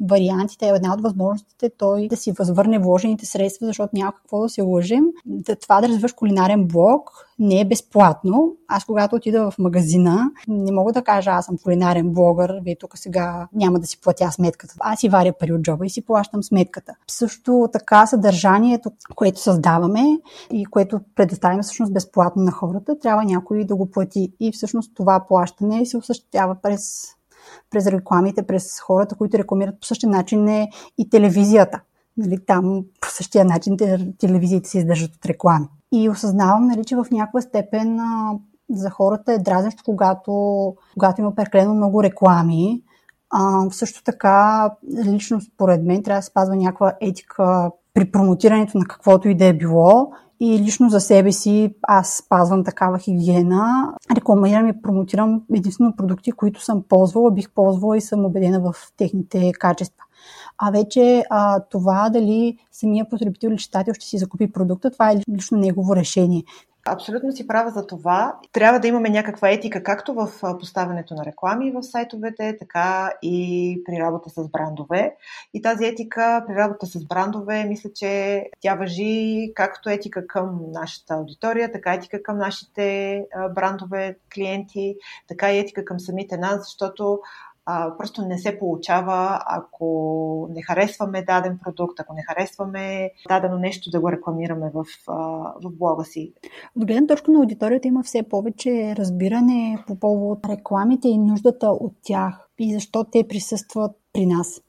вариантите, 0.00 0.68
една 0.68 0.94
от 0.94 1.02
възможностите 1.02 1.70
той 1.78 2.08
да 2.08 2.16
си 2.16 2.32
възвърне 2.32 2.78
вложените 2.78 3.26
средства, 3.26 3.66
защото 3.66 3.90
няма 3.92 4.12
какво 4.12 4.42
да 4.42 4.48
се 4.48 4.62
лъжим. 4.62 5.04
Това 5.62 5.80
да 5.80 5.88
развиваш 5.88 6.12
кулинарен 6.12 6.66
блог 6.66 7.30
не 7.40 7.60
е 7.60 7.64
безплатно. 7.64 8.56
Аз 8.68 8.84
когато 8.84 9.16
отида 9.16 9.50
в 9.50 9.58
магазина, 9.58 10.30
не 10.48 10.72
мога 10.72 10.92
да 10.92 11.02
кажа 11.02 11.30
аз 11.30 11.46
съм 11.46 11.56
кулинарен 11.64 12.10
блогър, 12.10 12.60
вие 12.64 12.76
тук 12.76 12.98
сега 12.98 13.48
няма 13.52 13.78
да 13.78 13.86
си 13.86 14.00
платя 14.00 14.32
сметката. 14.32 14.74
Аз 14.80 15.00
си 15.00 15.08
варя 15.08 15.32
пари 15.32 15.52
от 15.52 15.62
джоба 15.62 15.86
и 15.86 15.90
си 15.90 16.04
плащам 16.04 16.42
сметката. 16.42 16.94
Също 17.08 17.68
така 17.72 18.06
съдържанието, 18.06 18.90
което 19.14 19.40
създаваме 19.40 20.18
и 20.52 20.64
което 20.64 21.00
предоставяме 21.14 21.62
всъщност 21.62 21.92
безплатно 21.92 22.42
на 22.42 22.50
хората, 22.50 22.98
трябва 22.98 23.24
някой 23.24 23.64
да 23.64 23.76
го 23.76 23.89
плати. 23.90 24.32
И 24.40 24.52
всъщност 24.52 24.92
това 24.94 25.24
плащане 25.28 25.86
се 25.86 25.96
осъществява 25.96 26.56
през 26.62 27.02
през 27.70 27.86
рекламите, 27.86 28.42
през 28.42 28.80
хората, 28.80 29.14
които 29.14 29.38
рекламират 29.38 29.80
по 29.80 29.86
същия 29.86 30.10
начин 30.10 30.48
е 30.48 30.68
и 30.98 31.10
телевизията. 31.10 31.80
Нали, 32.16 32.38
там 32.46 32.84
по 33.00 33.08
същия 33.10 33.44
начин 33.44 33.76
телевизиите 34.18 34.68
се 34.68 34.78
издържат 34.78 35.16
от 35.16 35.26
реклами. 35.26 35.66
И 35.92 36.08
осъзнавам, 36.08 36.66
нали, 36.66 36.84
че 36.84 36.96
в 36.96 37.06
някаква 37.10 37.40
степен 37.40 38.00
а, 38.00 38.32
за 38.70 38.90
хората 38.90 39.32
е 39.32 39.38
дразнещо, 39.38 39.82
когато, 39.84 40.32
когато 40.98 41.20
има 41.20 41.34
прекалено 41.34 41.74
много 41.74 42.02
реклами. 42.02 42.82
А, 43.30 43.70
също 43.70 44.04
така, 44.04 44.70
лично 45.04 45.40
според 45.40 45.84
мен, 45.84 46.02
трябва 46.02 46.18
да 46.18 46.26
спазва 46.26 46.56
някаква 46.56 46.92
етика 47.00 47.70
при 47.94 48.10
промотирането 48.10 48.78
на 48.78 48.84
каквото 48.84 49.28
и 49.28 49.34
да 49.34 49.46
е 49.46 49.52
било 49.52 50.12
и 50.40 50.58
лично 50.58 50.88
за 50.88 51.00
себе 51.00 51.32
си 51.32 51.74
аз 51.82 52.16
спазвам 52.16 52.64
такава 52.64 52.98
хигиена. 52.98 53.94
Рекламирам 54.16 54.68
и 54.68 54.82
промотирам 54.82 55.42
единствено 55.54 55.96
продукти, 55.96 56.32
които 56.32 56.64
съм 56.64 56.82
ползвала, 56.88 57.30
бих 57.30 57.50
ползвала 57.50 57.96
и 57.96 58.00
съм 58.00 58.24
убедена 58.24 58.60
в 58.60 58.74
техните 58.96 59.52
качества. 59.52 60.04
А 60.58 60.70
вече 60.70 61.24
а, 61.30 61.60
това 61.70 62.10
дали 62.10 62.58
самия 62.72 63.08
потребител 63.08 63.48
или 63.48 63.58
читател 63.58 63.94
ще 63.94 64.06
си 64.06 64.18
закупи 64.18 64.52
продукта, 64.52 64.90
това 64.90 65.10
е 65.10 65.20
лично 65.30 65.58
негово 65.58 65.96
решение. 65.96 66.44
Абсолютно 66.92 67.32
си 67.32 67.46
права 67.46 67.70
за 67.70 67.86
това. 67.86 68.38
Трябва 68.52 68.80
да 68.80 68.88
имаме 68.88 69.08
някаква 69.08 69.50
етика, 69.50 69.82
както 69.82 70.14
в 70.14 70.28
поставянето 70.60 71.14
на 71.14 71.24
реклами 71.24 71.70
в 71.70 71.82
сайтовете, 71.82 72.56
така 72.58 73.12
и 73.22 73.82
при 73.86 74.00
работа 74.00 74.30
с 74.30 74.48
брандове. 74.48 75.16
И 75.54 75.62
тази 75.62 75.84
етика 75.84 76.44
при 76.46 76.54
работа 76.54 76.86
с 76.86 77.04
брандове, 77.06 77.64
мисля, 77.64 77.90
че 77.94 78.44
тя 78.60 78.74
въжи 78.74 79.52
както 79.54 79.90
етика 79.90 80.26
към 80.26 80.60
нашата 80.72 81.14
аудитория, 81.14 81.72
така 81.72 81.94
етика 81.94 82.22
към 82.22 82.38
нашите 82.38 83.24
брандове 83.54 84.16
клиенти, 84.34 84.96
така 85.28 85.52
и 85.52 85.58
етика 85.58 85.84
към 85.84 86.00
самите 86.00 86.36
нас, 86.36 86.58
защото 86.58 87.20
а, 87.72 87.96
просто 87.96 88.22
не 88.22 88.38
се 88.38 88.58
получава, 88.58 89.40
ако 89.46 90.48
не 90.50 90.62
харесваме 90.62 91.22
даден 91.22 91.58
продукт, 91.64 92.00
ако 92.00 92.14
не 92.14 92.22
харесваме 92.22 93.10
дадено 93.28 93.58
нещо 93.58 93.90
да 93.90 94.00
го 94.00 94.12
рекламираме 94.12 94.70
в, 94.74 94.84
а, 95.08 95.14
в 95.64 95.70
блога 95.78 96.04
си. 96.04 96.32
От 96.76 96.86
гледна 96.86 97.06
точка 97.06 97.30
на 97.30 97.38
аудиторията 97.38 97.88
има 97.88 98.02
все 98.02 98.22
повече 98.22 98.96
разбиране 98.96 99.84
по 99.86 99.96
повод 100.00 100.38
рекламите 100.46 101.08
и 101.08 101.18
нуждата 101.18 101.66
от 101.66 101.92
тях 102.02 102.48
и 102.58 102.74
защо 102.74 103.04
те 103.04 103.28
присъстват 103.28 103.92
при 104.12 104.26
нас. 104.26 104.62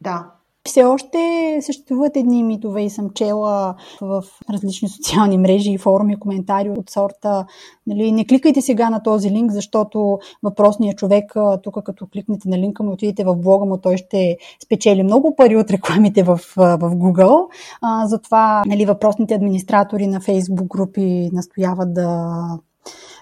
Да, 0.00 0.30
все 0.68 0.84
още 0.84 1.18
съществуват 1.62 2.16
едни 2.16 2.42
митове 2.42 2.82
и 2.82 2.90
съм 2.90 3.10
чела 3.10 3.74
в 4.00 4.24
различни 4.50 4.88
социални 4.88 5.38
мрежи 5.38 5.70
и 5.72 5.78
форуми, 5.78 6.20
коментари 6.20 6.70
от 6.70 6.90
сорта 6.90 7.46
нали, 7.86 8.12
не 8.12 8.26
кликайте 8.26 8.60
сега 8.60 8.90
на 8.90 9.02
този 9.02 9.30
линк, 9.30 9.52
защото 9.52 10.18
въпросният 10.42 10.98
човек, 10.98 11.34
тук 11.62 11.84
като 11.84 12.06
кликнете 12.06 12.48
на 12.48 12.58
линка 12.58 12.82
му 12.82 12.92
отидете 12.92 13.24
в 13.24 13.36
блога 13.36 13.66
му, 13.66 13.78
той 13.78 13.96
ще 13.96 14.36
спечели 14.64 15.02
много 15.02 15.36
пари 15.36 15.56
от 15.56 15.70
рекламите 15.70 16.22
в, 16.22 16.40
в 16.56 16.78
Google. 16.78 17.46
А, 17.80 18.06
затова 18.06 18.62
нали, 18.66 18.86
въпросните 18.86 19.34
администратори 19.34 20.06
на 20.06 20.20
Facebook 20.20 20.66
групи 20.66 21.30
настояват 21.32 21.94
да 21.94 22.38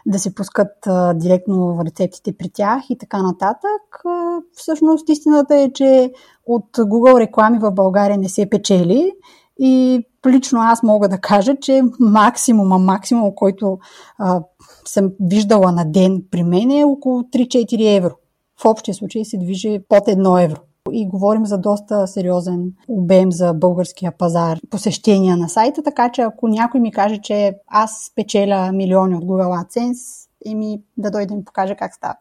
да 0.07 0.19
се 0.19 0.35
пускат 0.35 0.87
а, 0.87 1.14
директно 1.14 1.75
в 1.75 1.85
рецептите 1.85 2.37
при 2.37 2.49
тях 2.49 2.83
и 2.90 2.99
така 2.99 3.23
нататък. 3.23 4.00
А, 4.07 4.40
всъщност 4.52 5.09
истината 5.09 5.57
е, 5.57 5.73
че 5.73 6.12
от 6.47 6.76
Google 6.76 7.21
реклами 7.21 7.59
в 7.59 7.73
България 7.73 8.19
не 8.19 8.28
се 8.28 8.50
печели 8.50 9.12
и 9.61 10.04
лично 10.26 10.61
аз 10.61 10.83
мога 10.83 11.09
да 11.09 11.19
кажа, 11.19 11.57
че 11.61 11.83
максимума, 12.00 12.78
максимум, 12.78 13.33
който 13.35 13.78
а, 14.19 14.42
съм 14.85 15.11
виждала 15.21 15.73
на 15.73 15.85
ден 15.85 16.23
при 16.31 16.42
мен 16.42 16.71
е 16.71 16.85
около 16.85 17.23
3-4 17.23 17.97
евро. 17.97 18.14
В 18.62 18.64
общия 18.64 18.95
случай 18.95 19.25
се 19.25 19.38
движи 19.38 19.81
под 19.88 20.07
1 20.07 20.45
евро 20.45 20.61
и 20.90 21.08
говорим 21.08 21.46
за 21.46 21.58
доста 21.58 22.06
сериозен 22.06 22.72
обем 22.88 23.32
за 23.32 23.54
българския 23.54 24.12
пазар 24.12 24.58
посещения 24.70 25.36
на 25.36 25.48
сайта, 25.48 25.82
така 25.82 26.12
че 26.12 26.22
ако 26.22 26.48
някой 26.48 26.80
ми 26.80 26.92
каже, 26.92 27.18
че 27.18 27.56
аз 27.66 28.10
спечеля 28.12 28.72
милиони 28.72 29.16
от 29.16 29.24
Google 29.24 29.64
AdSense, 29.64 30.28
еми 30.46 30.82
да 30.96 31.10
дойде 31.10 31.26
да 31.26 31.34
ми 31.34 31.44
покаже 31.44 31.74
как 31.74 31.94
става. 31.94 32.14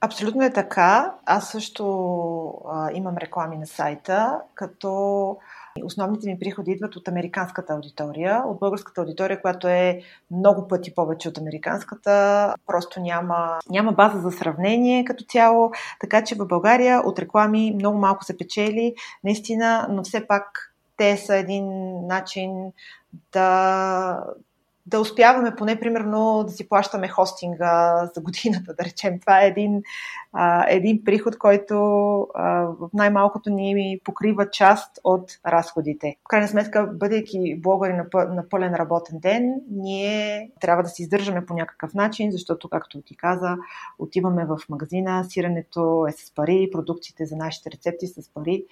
Абсолютно 0.00 0.42
е 0.42 0.52
така. 0.52 1.14
Аз 1.26 1.48
също 1.48 1.84
а, 2.70 2.90
имам 2.94 3.16
реклами 3.16 3.58
на 3.58 3.66
сайта, 3.66 4.40
като 4.54 5.36
Основните 5.84 6.28
ми 6.28 6.38
приходи 6.38 6.70
идват 6.70 6.96
от 6.96 7.08
американската 7.08 7.72
аудитория, 7.72 8.42
от 8.46 8.58
българската 8.58 9.00
аудитория, 9.00 9.40
която 9.40 9.68
е 9.68 10.00
много 10.30 10.68
пъти 10.68 10.94
повече 10.94 11.28
от 11.28 11.38
американската. 11.38 12.54
Просто 12.66 13.00
няма, 13.00 13.58
няма 13.70 13.92
база 13.92 14.18
за 14.20 14.30
сравнение 14.30 15.04
като 15.04 15.24
цяло, 15.24 15.70
така 16.00 16.24
че 16.24 16.34
в 16.34 16.46
България 16.46 17.00
от 17.00 17.18
реклами 17.18 17.72
много 17.74 17.98
малко 17.98 18.24
се 18.24 18.38
печели, 18.38 18.94
наистина, 19.24 19.86
но 19.90 20.04
все 20.04 20.26
пак 20.26 20.74
те 20.96 21.16
са 21.16 21.36
един 21.36 21.66
начин 22.06 22.72
да, 23.32 24.24
да 24.90 25.00
успяваме 25.00 25.56
поне, 25.56 25.80
примерно, 25.80 26.44
да 26.46 26.52
си 26.52 26.68
плащаме 26.68 27.08
хостинга 27.08 28.04
за 28.14 28.20
годината, 28.20 28.74
да 28.74 28.84
речем. 28.84 29.20
Това 29.20 29.42
е 29.42 29.46
един, 29.46 29.82
а, 30.32 30.66
един 30.68 31.04
приход, 31.04 31.38
който 31.38 31.74
в 32.80 32.90
най-малкото 32.94 33.50
ни 33.50 33.98
покрива 34.04 34.50
част 34.50 35.00
от 35.04 35.30
разходите. 35.46 36.16
В 36.24 36.28
крайна 36.28 36.48
сметка, 36.48 36.86
бъдейки 36.94 37.60
блогъри 37.60 37.92
на, 37.92 38.06
на 38.14 38.48
пълен 38.48 38.74
работен 38.74 39.18
ден, 39.18 39.54
ние 39.70 40.50
трябва 40.60 40.82
да 40.82 40.88
се 40.88 41.02
издържаме 41.02 41.46
по 41.46 41.54
някакъв 41.54 41.94
начин, 41.94 42.32
защото, 42.32 42.68
както 42.68 43.02
ти 43.02 43.16
каза, 43.16 43.56
отиваме 43.98 44.44
в 44.44 44.58
магазина, 44.68 45.24
сиренето 45.28 46.06
е 46.08 46.12
с 46.12 46.34
пари, 46.34 46.68
продукциите 46.72 47.26
за 47.26 47.36
нашите 47.36 47.70
рецепти 47.70 48.06
с 48.06 48.34
пари. 48.34 48.64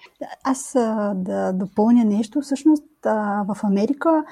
Аз 0.43 0.75
да 1.15 1.53
допълня 1.53 2.05
нещо. 2.05 2.41
Всъщност, 2.41 2.83
в 3.47 3.57
Америка 3.63 4.23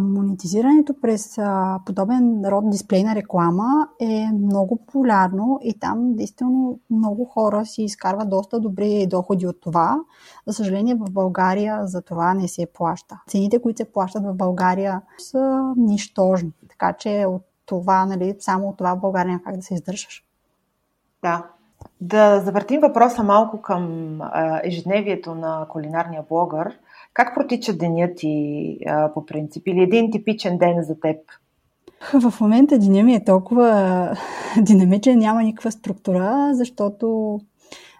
монетизирането 0.00 0.94
през 1.00 1.19
подобен 1.86 2.44
род 2.44 2.70
дисплейна 2.70 3.14
реклама 3.14 3.88
е 4.00 4.26
много 4.32 4.76
популярно 4.76 5.58
и 5.62 5.78
там 5.78 6.14
действително 6.14 6.78
много 6.90 7.24
хора 7.24 7.66
си 7.66 7.82
изкарват 7.82 8.30
доста 8.30 8.60
добри 8.60 9.06
доходи 9.06 9.46
от 9.46 9.60
това. 9.60 10.00
За 10.46 10.52
съжаление 10.52 10.94
в 10.94 11.10
България 11.10 11.86
за 11.86 12.02
това 12.02 12.34
не 12.34 12.48
се 12.48 12.66
плаща. 12.74 13.20
Цените, 13.28 13.62
които 13.62 13.76
се 13.76 13.92
плащат 13.92 14.24
в 14.24 14.34
България 14.34 15.02
са 15.18 15.72
нищожни. 15.76 16.52
Така 16.68 16.92
че 16.92 17.24
от 17.28 17.42
това, 17.66 18.06
нали, 18.06 18.36
само 18.38 18.68
от 18.68 18.76
това 18.76 18.94
в 18.94 19.00
България 19.00 19.28
няма 19.28 19.42
как 19.42 19.56
да 19.56 19.62
се 19.62 19.74
издържаш. 19.74 20.24
Да, 21.22 21.46
да 22.00 22.40
завъртим 22.40 22.80
въпроса 22.80 23.22
малко 23.22 23.62
към 23.62 24.18
ежедневието 24.62 25.34
на 25.34 25.66
кулинарния 25.68 26.24
блогър. 26.28 26.78
Как 27.14 27.34
протича 27.34 27.72
денят 27.72 28.16
ти 28.16 28.78
а, 28.86 29.12
по 29.12 29.26
принцип? 29.26 29.62
Или 29.66 29.82
един 29.82 30.10
типичен 30.10 30.58
ден 30.58 30.82
за 30.82 31.00
теб? 31.00 31.16
В 32.30 32.40
момента 32.40 32.78
деня 32.78 33.02
ми 33.02 33.14
е 33.14 33.24
толкова 33.24 34.16
динамичен, 34.62 35.18
няма 35.18 35.42
никаква 35.42 35.72
структура, 35.72 36.50
защото 36.52 37.38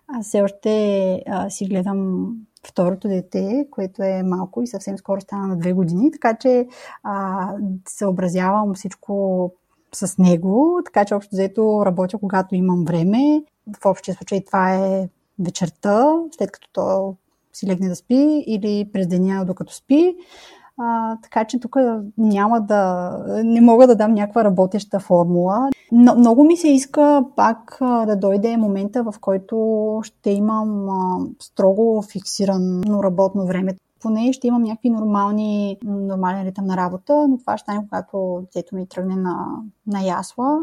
аз 0.09 0.27
все 0.27 0.43
още 0.43 1.23
а, 1.27 1.51
си 1.51 1.67
гледам 1.67 2.33
второто 2.67 3.09
дете, 3.09 3.67
което 3.71 4.03
е 4.03 4.23
малко 4.23 4.63
и 4.63 4.67
съвсем 4.67 4.99
скоро 4.99 5.21
стана 5.21 5.47
на 5.47 5.57
две 5.57 5.73
години, 5.73 6.11
така 6.11 6.37
че 6.37 6.67
а, 7.03 7.49
съобразявам 7.89 8.75
всичко 8.75 9.53
с 9.95 10.19
него, 10.19 10.81
така 10.85 11.05
че 11.05 11.15
общо 11.15 11.31
взето 11.33 11.83
работя 11.87 12.19
когато 12.19 12.55
имам 12.55 12.85
време. 12.85 13.43
В 13.81 13.87
общия 13.87 14.15
случай 14.15 14.45
това 14.45 14.75
е 14.75 15.09
вечерта, 15.39 16.15
след 16.37 16.51
като 16.51 16.69
то 16.73 17.17
си 17.53 17.67
легне 17.67 17.89
да 17.89 17.97
спи 17.97 18.45
или 18.47 18.89
през 18.93 19.07
деня 19.07 19.45
докато 19.45 19.75
спи. 19.75 20.17
А, 20.83 21.17
така 21.23 21.45
че 21.45 21.61
тук 21.61 21.77
няма 22.19 22.61
да. 22.61 23.13
Не 23.45 23.61
мога 23.61 23.87
да 23.87 23.97
дам 23.97 24.15
някаква 24.15 24.45
работеща 24.45 25.01
формула. 25.01 25.69
Но, 25.93 26.15
много 26.15 26.45
ми 26.45 26.57
се 26.57 26.69
иска 26.69 27.25
пак 27.37 27.79
а, 27.81 28.07
да 28.07 28.17
дойде 28.17 28.57
момента, 28.57 29.03
в 29.03 29.15
който 29.21 30.01
ще 30.03 30.31
имам 30.31 30.89
а, 30.89 31.27
строго 31.41 32.03
фиксирано 32.03 33.03
работно 33.03 33.47
време. 33.47 33.77
Поне 34.01 34.33
ще 34.33 34.47
имам 34.47 34.63
някакви 34.63 34.91
нормални, 34.91 35.79
нормален 35.85 36.47
ритъм 36.47 36.65
на 36.65 36.77
работа, 36.77 37.29
но 37.29 37.39
това 37.39 37.57
ще 37.57 37.63
стане, 37.63 37.87
когато 37.89 38.43
детето 38.43 38.77
ми 38.77 38.89
тръгне 38.89 39.17
на, 39.17 39.47
на 39.87 40.03
ясла 40.03 40.59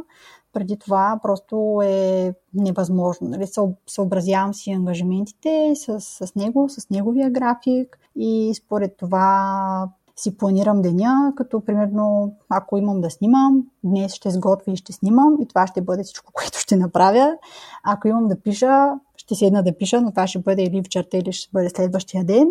преди 0.58 0.78
това 0.78 1.20
просто 1.24 1.82
е 1.84 2.34
невъзможно. 2.54 3.30
Нали? 3.30 3.48
Съобразявам 3.88 4.54
си 4.54 4.72
ангажиментите 4.72 5.74
с, 5.76 6.02
с 6.02 6.36
него, 6.36 6.70
с 6.70 6.90
неговия 6.90 7.30
график 7.30 8.00
и 8.16 8.54
според 8.56 8.98
това 8.98 9.90
си 10.16 10.38
планирам 10.38 10.82
деня, 10.82 11.34
като 11.36 11.62
примерно 11.62 12.36
ако 12.50 12.78
имам 12.78 13.02
да 13.02 13.10
снимам, 13.10 13.64
днес 13.84 14.14
ще 14.14 14.32
сготвя 14.32 14.72
и 14.72 14.76
ще 14.76 14.94
снимам 14.94 15.38
и 15.42 15.48
това 15.48 15.68
ще 15.68 15.82
бъде 15.82 16.04
всичко, 16.04 16.32
което 16.34 16.60
ще 16.60 16.76
направя. 16.76 17.38
Ако 17.84 18.08
имам 18.08 18.28
да 18.28 18.42
пиша, 18.42 18.94
ще 19.18 19.36
седна 19.36 19.64
да 19.64 19.78
пиша, 19.78 20.02
но 20.02 20.12
това 20.12 20.28
ще 20.28 20.40
бъде 20.40 20.64
или 20.64 20.82
вечерта, 20.82 21.18
или 21.18 21.34
ще 21.34 21.50
бъде 21.54 21.70
следващия 21.70 22.24
ден. 22.24 22.48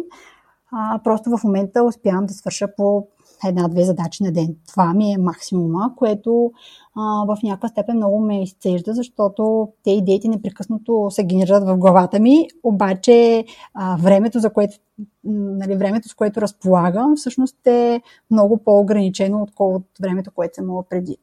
А, 0.73 1.01
просто 1.05 1.37
в 1.37 1.45
момента 1.45 1.85
успявам 1.85 2.27
да 2.27 2.35
свърша 2.35 2.69
по 2.77 3.09
една-две 3.45 3.85
задачи 3.85 4.23
на 4.23 4.33
ден. 4.33 4.57
Това 4.69 4.95
ми 4.95 5.13
е 5.13 5.19
максимума, 5.19 5.93
което 5.97 6.53
а, 6.95 7.25
в 7.27 7.43
някаква 7.43 7.69
степен 7.69 7.97
много 7.97 8.21
ме 8.21 8.43
изцежда, 8.43 8.95
защото 8.95 9.69
те 9.85 9.91
идеите 9.91 10.29
непрекъснато 10.29 11.07
се 11.11 11.25
генерират 11.25 11.67
в 11.67 11.77
главата 11.77 12.21
ми, 12.21 12.49
обаче 12.63 13.45
а, 13.75 13.97
времето, 13.97 14.39
за 14.39 14.53
което, 14.53 14.77
нали, 15.25 15.77
времето, 15.77 16.09
с 16.09 16.15
което 16.15 16.41
разполагам, 16.41 17.17
всъщност 17.17 17.67
е 17.67 18.03
много 18.31 18.57
по-ограничено, 18.57 19.43
отколкото 19.43 20.03
времето, 20.03 20.31
което 20.31 20.55
съм 20.55 20.65
имала 20.65 20.83
преди. 20.83 21.17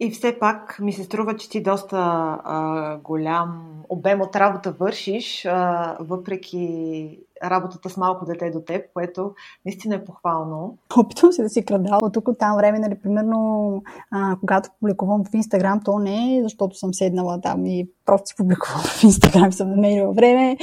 И 0.00 0.10
все 0.10 0.38
пак 0.38 0.78
ми 0.80 0.92
се 0.92 1.04
струва, 1.04 1.36
че 1.36 1.50
ти 1.50 1.62
доста 1.62 1.96
а, 1.98 2.98
голям 3.04 3.82
обем 3.88 4.20
от 4.20 4.36
работа 4.36 4.72
вършиш, 4.72 5.46
а, 5.46 5.96
въпреки 6.00 7.18
работата 7.44 7.90
с 7.90 7.96
малко 7.96 8.24
дете 8.24 8.50
до 8.50 8.60
теб, 8.60 8.84
което 8.94 9.34
наистина 9.64 9.94
е 9.94 10.04
похвално. 10.04 10.78
Опитвам 10.98 11.32
се 11.32 11.42
да 11.42 11.48
си 11.48 11.64
крада 11.64 11.98
от 12.02 12.12
тук 12.12 12.28
от 12.28 12.38
там 12.38 12.56
време, 12.56 12.78
нали, 12.78 12.94
примерно, 12.94 13.82
а, 14.10 14.36
когато 14.40 14.70
публикувам 14.80 15.24
в 15.24 15.34
Инстаграм, 15.34 15.80
то 15.84 15.98
не 15.98 16.36
е 16.36 16.42
защото 16.42 16.76
съм 16.76 16.94
седнала 16.94 17.40
там 17.40 17.66
и 17.66 17.90
просто 18.04 18.28
си 18.28 18.36
публикувам 18.36 18.80
в 18.80 19.02
Инстаграм, 19.02 19.52
съм 19.52 19.70
намерила 19.70 20.12
време. 20.12 20.56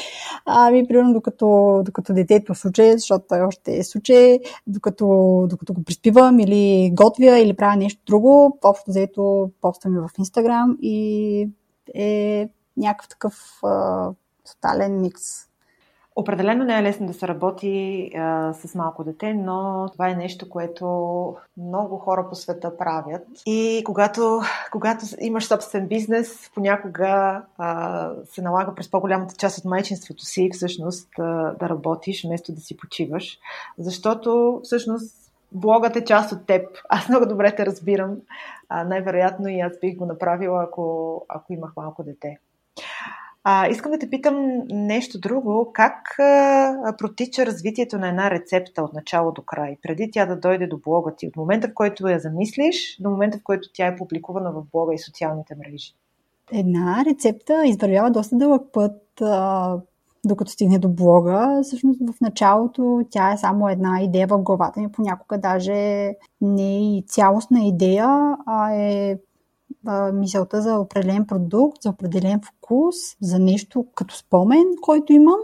Ами, 0.46 0.88
примерно, 0.88 1.14
докато, 1.14 1.82
докато 1.86 2.14
детето 2.14 2.56
суче, 2.56 2.98
защото 2.98 3.26
той 3.30 3.42
още 3.42 3.78
е 3.78 3.84
суче, 3.84 4.40
докато, 4.68 5.06
докато 5.50 5.74
го 5.74 5.84
приспивам 5.84 6.40
или 6.40 6.92
готвя 6.94 7.40
или 7.40 7.56
правя 7.56 7.76
нещо 7.76 8.02
друго, 8.06 8.60
общо 8.64 8.92
взето 8.92 9.52
поствам 9.62 9.94
в 9.94 10.20
Инстаграм 10.20 10.78
и 10.82 11.50
е 11.96 12.50
някакъв 12.78 13.10
такъв 13.10 13.34
а, 13.64 14.10
тотален 14.46 15.02
микс 15.02 15.22
Определено 16.18 16.66
не 16.66 16.80
е 16.80 16.84
лесно 16.84 17.08
да 17.08 17.14
се 17.14 17.28
работи 17.28 18.12
а, 18.16 18.54
с 18.54 18.76
малко 18.76 19.04
дете, 19.04 19.34
но 19.34 19.88
това 19.92 20.10
е 20.10 20.16
нещо, 20.16 20.50
което 20.50 20.86
много 21.58 21.98
хора 21.98 22.26
по 22.30 22.36
света 22.36 22.78
правят. 22.78 23.28
И 23.46 23.82
когато, 23.86 24.42
когато 24.72 25.06
имаш 25.20 25.48
собствен 25.48 25.88
бизнес, 25.88 26.52
понякога 26.56 27.42
а, 27.58 28.12
се 28.26 28.42
налага 28.42 28.76
през 28.76 28.92
по-голямата 28.92 29.36
част 29.36 29.58
от 29.58 29.66
майчинството 29.66 30.26
си 30.26 30.50
всъщност 30.54 31.10
да, 31.18 31.56
да 31.60 31.70
работиш, 31.70 32.26
вместо 32.26 32.52
да 32.52 32.62
си 32.62 32.78
почиваш. 32.78 33.40
Защото 33.78 34.60
всъщност 34.64 35.32
блогът 35.52 35.96
е 35.96 36.06
част 36.06 36.32
от 36.32 36.46
теб. 36.46 36.68
Аз 36.90 37.10
много 37.10 37.26
добре 37.26 37.56
те 37.56 37.66
разбирам. 37.66 38.18
А, 38.70 38.84
най-вероятно 38.84 39.48
и 39.48 39.60
аз 39.60 39.80
бих 39.80 39.98
го 39.98 40.06
направила, 40.06 40.64
ако, 40.64 41.26
ако 41.30 41.54
имах 41.54 41.72
малко 41.78 42.04
дете. 42.04 42.40
А, 43.48 43.68
искам 43.68 43.92
да 43.92 44.00
те 44.00 44.10
питам 44.10 44.62
нещо 44.70 45.20
друго. 45.20 45.72
Как 45.74 46.20
а, 46.20 46.96
протича 46.98 47.46
развитието 47.46 47.98
на 47.98 48.10
една 48.10 48.32
рецепта 48.32 48.84
от 48.84 48.94
начало 48.94 49.32
до 49.32 49.42
край, 49.42 49.78
преди 49.82 50.10
тя 50.12 50.26
да 50.26 50.40
дойде 50.40 50.68
до 50.68 50.78
блога 50.78 51.16
ти? 51.16 51.28
От 51.28 51.36
момента, 51.36 51.68
в 51.68 51.74
който 51.74 52.08
я 52.08 52.20
замислиш, 52.20 52.98
до 53.00 53.10
момента, 53.10 53.38
в 53.38 53.44
който 53.44 53.70
тя 53.74 53.88
е 53.88 53.96
публикувана 53.96 54.52
в 54.52 54.64
блога 54.72 54.94
и 54.94 55.00
социалните 55.00 55.56
мрежи? 55.56 55.94
Една 56.52 57.04
рецепта 57.08 57.68
извървява 57.68 58.12
доста 58.12 58.36
дълъг 58.36 58.62
път, 58.74 59.22
а, 59.22 59.78
докато 60.26 60.52
стигне 60.52 60.80
до 60.80 60.90
блога. 60.90 61.60
Всъщност 61.64 62.00
в 62.00 62.22
началото 62.22 63.02
тя 63.10 63.34
е 63.34 63.38
само 63.38 63.70
една 63.70 64.02
идея 64.02 64.28
в 64.28 64.38
главата 64.38 64.80
ми. 64.80 64.92
Понякога 64.92 65.38
даже 65.38 66.14
не 66.42 66.76
е 66.76 66.98
и 66.98 67.04
цялостна 67.08 67.66
идея, 67.66 68.38
а 68.46 68.76
е 68.76 69.18
мисълта 70.14 70.62
за 70.62 70.80
определен 70.80 71.26
продукт, 71.26 71.82
за 71.82 71.90
определен 71.90 72.42
вкус, 72.42 72.96
за 73.22 73.40
нещо 73.40 73.86
като 73.96 74.16
спомен, 74.16 74.66
който 74.82 75.14
имам. 75.14 75.40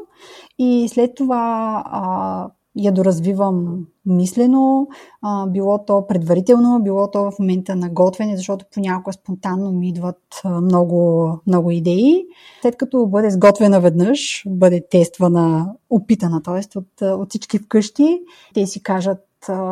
И 0.59 0.89
след 0.89 1.15
това 1.15 1.83
а, 1.85 2.49
я 2.75 2.91
доразвивам 2.91 3.85
мислено, 4.05 4.87
а, 5.21 5.47
било 5.47 5.85
то 5.85 6.07
предварително, 6.07 6.83
било 6.83 7.11
то 7.11 7.31
в 7.31 7.39
момента 7.39 7.75
на 7.75 7.89
готвене, 7.89 8.37
защото 8.37 8.65
понякога 8.73 9.13
спонтанно 9.13 9.71
ми 9.71 9.89
идват 9.89 10.41
много, 10.61 11.29
много 11.47 11.71
идеи. 11.71 12.25
След 12.61 12.77
като 12.77 13.05
бъде 13.05 13.29
сготвена 13.29 13.81
веднъж, 13.81 14.43
бъде 14.47 14.87
тествана, 14.89 15.73
опитана, 15.89 16.43
т.е. 16.43 16.77
От, 16.77 17.01
от 17.01 17.29
всички 17.29 17.59
вкъщи, 17.59 18.21
те 18.53 18.65
си 18.65 18.83
кажат 18.83 19.19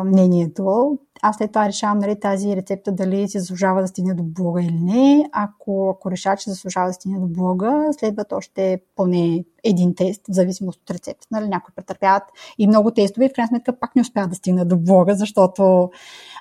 мнението. 0.04 0.98
Аз 1.22 1.36
след 1.36 1.50
това 1.52 1.68
решавам 1.68 1.98
нали, 1.98 2.20
тази 2.20 2.56
рецепта 2.56 2.92
дали 2.92 3.28
се 3.28 3.40
заслужава 3.40 3.80
да 3.80 3.88
стигне 3.88 4.14
до 4.14 4.22
блога 4.22 4.62
или 4.62 4.78
не. 4.80 5.28
Ако, 5.32 5.90
ако 5.96 6.10
реша, 6.10 6.36
че 6.36 6.50
заслужава 6.50 6.86
да 6.86 6.92
стигне 6.92 7.18
до 7.20 7.26
блога, 7.26 7.88
следват 7.98 8.32
още 8.32 8.80
поне 8.96 9.44
един 9.64 9.94
тест, 9.94 10.22
в 10.28 10.34
зависимост 10.34 10.80
от 10.82 10.90
рецепта. 10.90 11.26
Нали, 11.30 11.48
някои 11.48 11.74
претърпяват 11.74 12.22
и 12.58 12.66
много 12.66 12.90
тестове 12.90 13.26
и 13.26 13.28
в 13.28 13.32
крайна 13.32 13.48
сметка 13.48 13.78
пак 13.80 13.96
не 13.96 14.02
успяват 14.02 14.30
да 14.30 14.36
стигнат 14.36 14.68
до 14.68 14.76
блога, 14.76 15.14
защото 15.14 15.90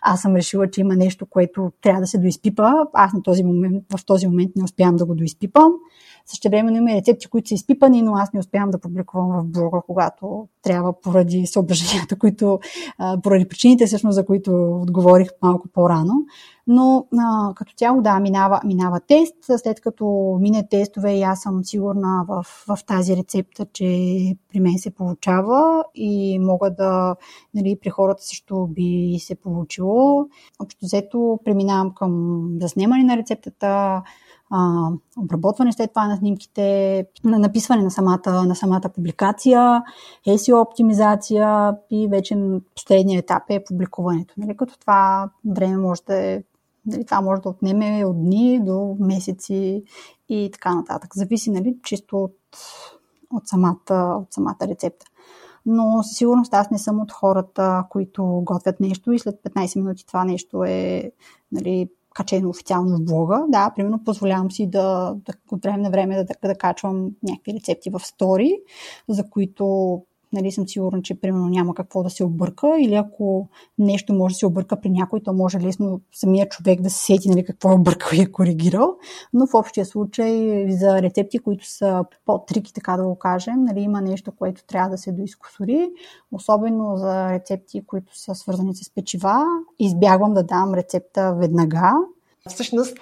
аз 0.02 0.22
съм 0.22 0.36
решила, 0.36 0.72
че 0.72 0.82
има 0.82 0.96
нещо, 0.96 1.26
което 1.26 1.72
трябва 1.82 2.02
да 2.02 2.08
се 2.08 2.18
доизпипа. 2.18 2.72
Аз 2.94 3.14
на 3.14 3.24
този 3.24 3.44
момент, 3.44 3.84
в 3.98 4.06
този 4.06 4.28
момент 4.28 4.52
не 4.56 4.64
успявам 4.64 4.96
да 4.96 5.06
го 5.06 5.16
доизпипам. 5.16 5.72
Също 6.26 6.50
време 6.50 6.78
има 6.78 6.90
рецепти, 6.90 7.28
които 7.28 7.48
са 7.48 7.54
изпипани, 7.54 8.02
но 8.02 8.16
аз 8.16 8.34
не 8.34 8.40
успявам 8.40 8.72
да 8.72 8.80
публикувам 8.80 9.42
в 9.42 9.46
блога, 9.46 9.82
когато 9.88 10.48
трябва 10.62 11.02
поради 11.02 11.48
съображенията, 11.48 12.20
които, 12.20 12.60
поради 13.24 13.48
причините, 13.48 13.86
всъщност, 13.86 14.16
за 14.16 14.26
които 14.26 14.80
отговорих 14.82 15.30
малко 15.42 15.68
по-рано. 15.68 16.14
Но 16.68 17.08
а, 17.18 17.54
като 17.56 17.74
цяло, 17.74 18.02
да, 18.02 18.20
минава, 18.20 18.62
минава 18.66 19.00
тест. 19.00 19.36
След 19.58 19.82
като 19.82 20.38
мине 20.42 20.68
тестове 20.68 21.14
и 21.14 21.24
аз 21.24 21.42
съм 21.42 21.64
сигурна 21.64 22.26
в, 22.28 22.46
в 22.68 22.86
тази 22.86 23.16
рецепта, 23.16 23.66
че 23.74 23.86
при 24.50 24.60
мен 24.60 24.78
се 24.78 24.92
получава 24.92 25.84
и 25.96 26.40
мога 26.40 26.76
да, 26.76 27.16
нали, 27.54 27.78
при 27.82 27.90
хората 27.90 28.24
също 28.24 28.68
би 28.68 29.18
се 29.20 29.36
получило. 29.36 30.26
Общо 30.60 30.86
взето 30.86 31.40
преминавам 31.46 31.92
към 31.96 32.44
заснемане 32.62 33.04
на 33.04 33.18
рецептата, 33.18 34.02
а, 34.50 34.90
обработване 35.18 35.74
след 35.74 35.90
това 35.90 36.08
на 36.08 36.18
снимките, 36.18 37.06
на 37.24 37.40
написване 37.40 37.84
на 37.84 37.92
самата, 37.92 38.44
на 38.46 38.56
самата 38.56 38.90
публикация, 38.96 39.84
SEO 40.28 40.62
оптимизация 40.62 41.74
и 41.92 42.08
вече 42.08 42.38
последният 42.76 43.24
етап 43.24 43.44
е 43.50 43.64
публикуването. 43.64 44.34
Нали? 44.38 44.58
Като 44.58 44.80
това 44.80 45.30
време 45.46 45.78
може 45.78 46.02
да 46.08 46.16
е 46.16 46.44
Нали, 46.86 47.06
това 47.06 47.22
може 47.22 47.42
да 47.42 47.50
отнеме 47.50 48.06
от 48.06 48.18
дни 48.18 48.60
до 48.64 48.98
месеци 49.00 49.84
и 50.30 50.50
така 50.54 50.76
нататък. 50.76 51.16
Зависи 51.16 51.52
нали, 51.52 51.78
чисто 51.84 52.24
от, 52.24 52.38
от, 53.34 53.48
самата, 53.48 54.18
от 54.22 54.34
самата 54.34 54.58
рецепта. 54.62 55.06
Но 55.66 56.04
със 56.04 56.18
сигурност 56.18 56.54
аз 56.54 56.72
не 56.72 56.78
съм 56.78 57.00
от 57.00 57.12
хората, 57.12 57.86
които 57.90 58.42
готвят 58.46 58.80
нещо 58.80 59.12
и 59.12 59.20
след 59.20 59.36
15 59.36 59.76
минути 59.76 60.06
това 60.06 60.26
нещо 60.26 60.64
е 60.64 61.12
нали, 61.52 61.90
качено 62.20 62.50
официално 62.50 62.98
в 62.98 63.04
блога. 63.04 63.46
Да, 63.50 63.72
примерно 63.76 64.04
позволявам 64.04 64.52
си 64.52 64.68
да, 64.68 65.16
да 65.16 65.34
от 65.52 65.64
време 65.64 65.78
на 65.78 65.90
време 65.90 66.16
да, 66.16 66.24
да, 66.24 66.48
да 66.48 66.56
качвам 66.56 67.10
някакви 67.24 67.54
рецепти 67.54 67.90
в 67.90 68.00
стори, 68.00 68.58
за 69.10 69.30
които 69.30 70.02
нали, 70.34 70.52
съм 70.52 70.68
сигурна, 70.68 71.02
че 71.02 71.22
примерно 71.22 71.48
няма 71.48 71.76
какво 71.76 72.04
да 72.04 72.10
се 72.10 72.24
обърка 72.24 72.80
или 72.80 72.96
ако 72.96 73.48
нещо 73.78 74.14
може 74.14 74.34
да 74.34 74.38
се 74.38 74.46
обърка 74.46 74.82
при 74.82 74.90
някой, 74.90 75.24
то 75.24 75.34
може 75.34 75.60
лесно 75.60 76.02
самия 76.14 76.50
човек 76.50 76.82
да 76.82 76.90
се 76.90 77.06
сети 77.06 77.30
нали, 77.30 77.46
какво 77.46 77.72
е 77.72 77.76
объркал 77.76 78.18
и 78.18 78.22
е 78.22 78.32
коригирал. 78.32 78.96
Но 79.34 79.48
в 79.48 79.54
общия 79.54 79.86
случай 79.86 80.66
за 80.72 81.02
рецепти, 81.02 81.40
които 81.40 81.70
са 81.70 82.06
по-трики, 82.26 82.74
така 82.74 82.98
да 82.98 83.04
го 83.04 83.16
кажем, 83.16 83.64
нали, 83.64 83.80
има 83.80 84.02
нещо, 84.02 84.32
което 84.32 84.66
трябва 84.66 84.90
да 84.90 84.98
се 84.98 85.12
доискусори. 85.12 85.90
Особено 86.32 86.98
за 86.98 87.32
рецепти, 87.32 87.86
които 87.86 88.20
са 88.20 88.36
свързани 88.36 88.76
с 88.76 88.94
печива. 88.96 89.46
Избягвам 89.80 90.34
да 90.34 90.44
дам 90.44 90.74
рецепта 90.74 91.36
веднага, 91.36 91.94
Всъщност, 92.50 92.98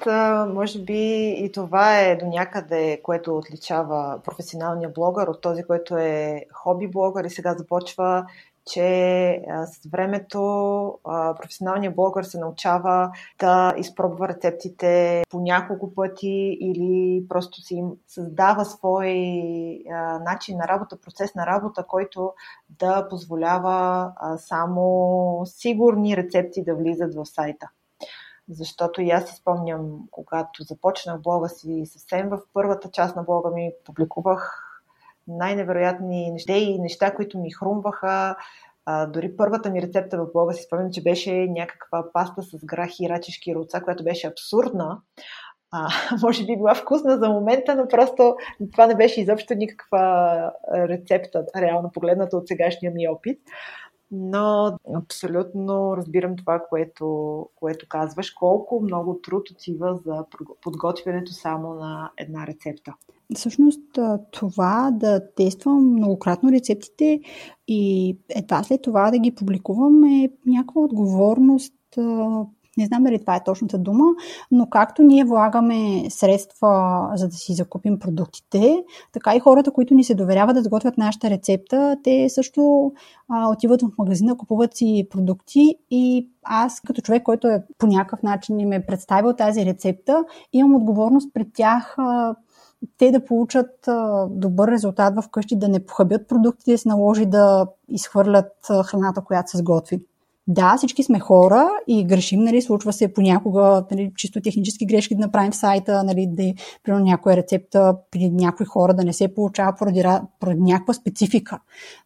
може 0.54 0.82
би 0.82 1.30
и 1.30 1.52
това 1.52 2.00
е 2.00 2.16
до 2.16 2.26
някъде, 2.26 3.02
което 3.04 3.38
отличава 3.38 4.20
професионалния 4.24 4.90
блогър 4.90 5.28
от 5.28 5.42
този, 5.42 5.64
който 5.64 5.98
е 5.98 6.46
хоби 6.54 6.88
блогър 6.88 7.24
и 7.24 7.30
сега 7.30 7.54
започва, 7.54 8.26
че 8.66 9.42
с 9.66 9.90
времето 9.90 10.40
професионалният 11.42 11.96
блогър 11.96 12.24
се 12.24 12.40
научава 12.40 13.12
да 13.40 13.74
изпробва 13.78 14.28
рецептите 14.28 15.24
по 15.30 15.40
няколко 15.40 15.94
пъти 15.94 16.58
или 16.62 17.24
просто 17.30 17.62
си 17.62 17.84
създава 18.08 18.66
свой 18.66 19.10
начин 20.26 20.58
на 20.58 20.68
работа, 20.68 20.98
процес 21.02 21.36
на 21.36 21.46
работа, 21.46 21.84
който 21.84 22.34
да 22.70 23.08
позволява 23.10 24.12
само 24.38 25.42
сигурни 25.46 26.18
рецепти 26.18 26.64
да 26.64 26.76
влизат 26.76 27.16
в 27.16 27.26
сайта 27.26 27.70
защото 28.50 29.02
и 29.02 29.12
аз 29.12 29.30
си 29.30 29.36
спомням, 29.36 30.00
когато 30.12 30.64
започнах 30.64 31.22
блога 31.22 31.50
си, 31.50 31.84
съвсем 31.86 32.30
в 32.30 32.40
първата 32.54 32.92
част 32.92 33.16
на 33.16 33.24
блога 33.24 33.52
ми 33.52 33.72
публикувах 33.86 34.64
най-невероятни 35.28 36.32
неща 36.32 36.54
и 36.54 36.80
неща, 36.80 37.16
които 37.16 37.40
ми 37.40 37.52
хрумваха. 37.52 38.36
А, 38.86 39.06
дори 39.06 39.38
първата 39.38 39.70
ми 39.70 39.82
рецепта 39.82 40.18
в 40.18 40.32
блога 40.34 40.54
си 40.54 40.64
спомням, 40.64 40.92
че 40.92 41.04
беше 41.04 41.48
някаква 41.48 42.04
паста 42.14 42.44
с 42.44 42.66
грах 42.66 43.00
и 43.00 43.10
рачешки 43.10 43.56
руца, 43.56 43.82
която 43.82 44.04
беше 44.04 44.28
абсурдна. 44.28 45.02
А, 45.72 45.88
може 46.24 46.46
би 46.46 46.58
била 46.58 46.76
вкусна 46.76 47.18
за 47.18 47.30
момента, 47.30 47.76
но 47.76 47.88
просто 47.88 48.36
това 48.72 48.88
не 48.88 48.96
беше 48.96 49.22
изобщо 49.22 49.54
никаква 49.56 50.52
рецепта, 50.74 51.46
реално 51.58 51.92
погледната 51.94 52.38
от 52.38 52.48
сегашния 52.48 52.92
ми 52.92 53.08
опит 53.08 53.40
но 54.12 54.78
абсолютно 54.96 55.98
разбирам 55.98 56.36
това, 56.36 56.62
което, 56.70 57.46
което 57.56 57.86
казваш. 57.90 58.32
Колко 58.32 58.82
много 58.82 59.20
труд 59.24 59.50
отива 59.50 60.00
за 60.06 60.26
подготвянето 60.62 61.34
само 61.34 61.74
на 61.74 62.12
една 62.18 62.48
рецепта. 62.48 62.94
Всъщност 63.36 63.82
това 64.32 64.92
да 64.94 65.34
тествам 65.36 65.92
многократно 65.92 66.52
рецептите 66.52 67.22
и 67.68 68.18
едва 68.30 68.64
след 68.64 68.82
това 68.82 69.12
да 69.12 69.20
ги 69.20 69.36
публикувам 69.36 70.04
е 70.04 70.30
някаква 70.46 70.82
отговорност 70.82 71.74
не 72.78 72.86
знам 72.86 73.04
дали 73.04 73.20
това 73.20 73.36
е 73.36 73.44
точната 73.44 73.78
дума, 73.78 74.06
но 74.52 74.70
както 74.70 75.02
ние 75.02 75.26
влагаме 75.26 76.10
средства 76.10 77.02
за 77.16 77.28
да 77.28 77.36
си 77.36 77.54
закупим 77.54 78.00
продуктите, 78.00 78.84
така 79.14 79.36
и 79.36 79.40
хората, 79.40 79.72
които 79.72 79.94
ни 79.94 80.04
се 80.04 80.16
доверяват 80.16 80.56
да 80.56 80.64
сготвят 80.64 80.98
нашата 80.98 81.30
рецепта, 81.30 81.98
те 82.04 82.30
също 82.30 82.92
а, 83.30 83.50
отиват 83.50 83.82
в 83.82 83.98
магазина, 83.98 84.38
купуват 84.38 84.78
си 84.78 85.08
продукти 85.10 85.76
и 85.92 86.30
аз 86.44 86.82
като 86.82 87.02
човек, 87.02 87.24
който 87.24 87.48
е 87.48 87.64
по 87.78 87.88
някакъв 87.88 88.24
начин 88.24 88.60
им 88.60 88.72
е 88.72 88.86
представил 88.86 89.34
тази 89.34 89.66
рецепта, 89.66 90.24
имам 90.54 90.76
отговорност 90.76 91.34
пред 91.34 91.48
тях 91.54 91.96
а, 91.98 92.36
те 92.98 93.12
да 93.12 93.26
получат 93.26 93.88
а, 93.88 94.28
добър 94.30 94.72
резултат 94.72 95.16
в 95.16 95.30
къщи, 95.30 95.56
да 95.56 95.68
не 95.68 95.86
похабят 95.86 96.28
продуктите, 96.28 96.72
да 96.72 96.78
се 96.78 96.90
наложи 96.90 97.26
да 97.26 97.68
изхвърлят 97.90 98.52
а, 98.70 98.84
храната, 98.84 99.22
която 99.22 99.52
са 99.52 99.58
сготвили. 99.58 100.06
Да, 100.48 100.78
всички 100.78 101.04
сме 101.04 101.20
хора 101.20 101.70
и 101.88 102.06
грешим, 102.06 102.40
нали, 102.40 102.62
случва 102.62 102.94
се 102.94 103.14
понякога 103.14 103.86
нали, 103.92 104.12
чисто 104.16 104.42
технически 104.42 104.86
грешки 104.86 105.16
да 105.16 105.22
направим 105.22 105.52
в 105.52 105.56
сайта, 105.56 106.04
нали, 106.04 106.28
да 106.30 106.54
примерно 106.84 107.06
някоя 107.06 107.38
рецепта 107.38 107.96
при 108.12 108.30
някои 108.30 108.66
хора 108.66 108.94
да 108.94 109.04
не 109.04 109.14
се 109.14 109.34
получава 109.34 109.76
поради, 109.80 110.04
поради 110.40 110.62
някаква 110.62 110.94
специфика. 110.94 111.60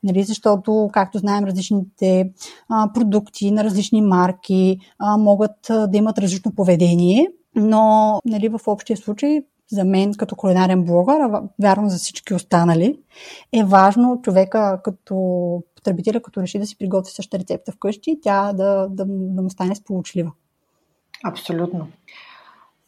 Нали, 0.04 0.24
защото, 0.24 0.90
както 0.94 1.18
знаем, 1.18 1.44
различните 1.44 2.32
а, 2.70 2.94
продукти 2.94 3.52
на 3.52 3.64
различни 3.64 4.02
марки 4.02 4.78
а, 5.00 5.18
могат 5.18 5.70
а, 5.70 5.88
да 5.88 5.98
имат 5.98 6.18
различно 6.18 6.56
поведение, 6.56 7.28
но 7.56 8.20
нали, 8.26 8.50
в 8.50 8.60
общия 8.68 8.98
случай 8.98 9.42
за 9.72 9.86
мен 9.86 10.14
като 10.14 10.36
кулинарен 10.36 10.84
блогър, 10.84 11.20
а 11.20 11.44
вярвам 11.62 11.90
за 11.90 11.98
всички 11.98 12.34
останали, 12.34 13.00
е 13.54 13.64
важно 13.64 14.22
човека 14.22 14.80
като 14.84 15.16
потребителя, 15.76 16.22
като 16.22 16.42
реши 16.42 16.60
да 16.60 16.66
си 16.66 16.78
приготви 16.78 17.14
същата 17.14 17.40
рецепта 17.40 17.72
вкъщи, 17.72 18.20
тя 18.22 18.54
да, 18.54 18.88
да, 18.90 19.06
да 19.08 19.42
му 19.42 19.50
стане 19.50 19.76
сполучлива. 19.76 20.32
Абсолютно. 21.24 21.88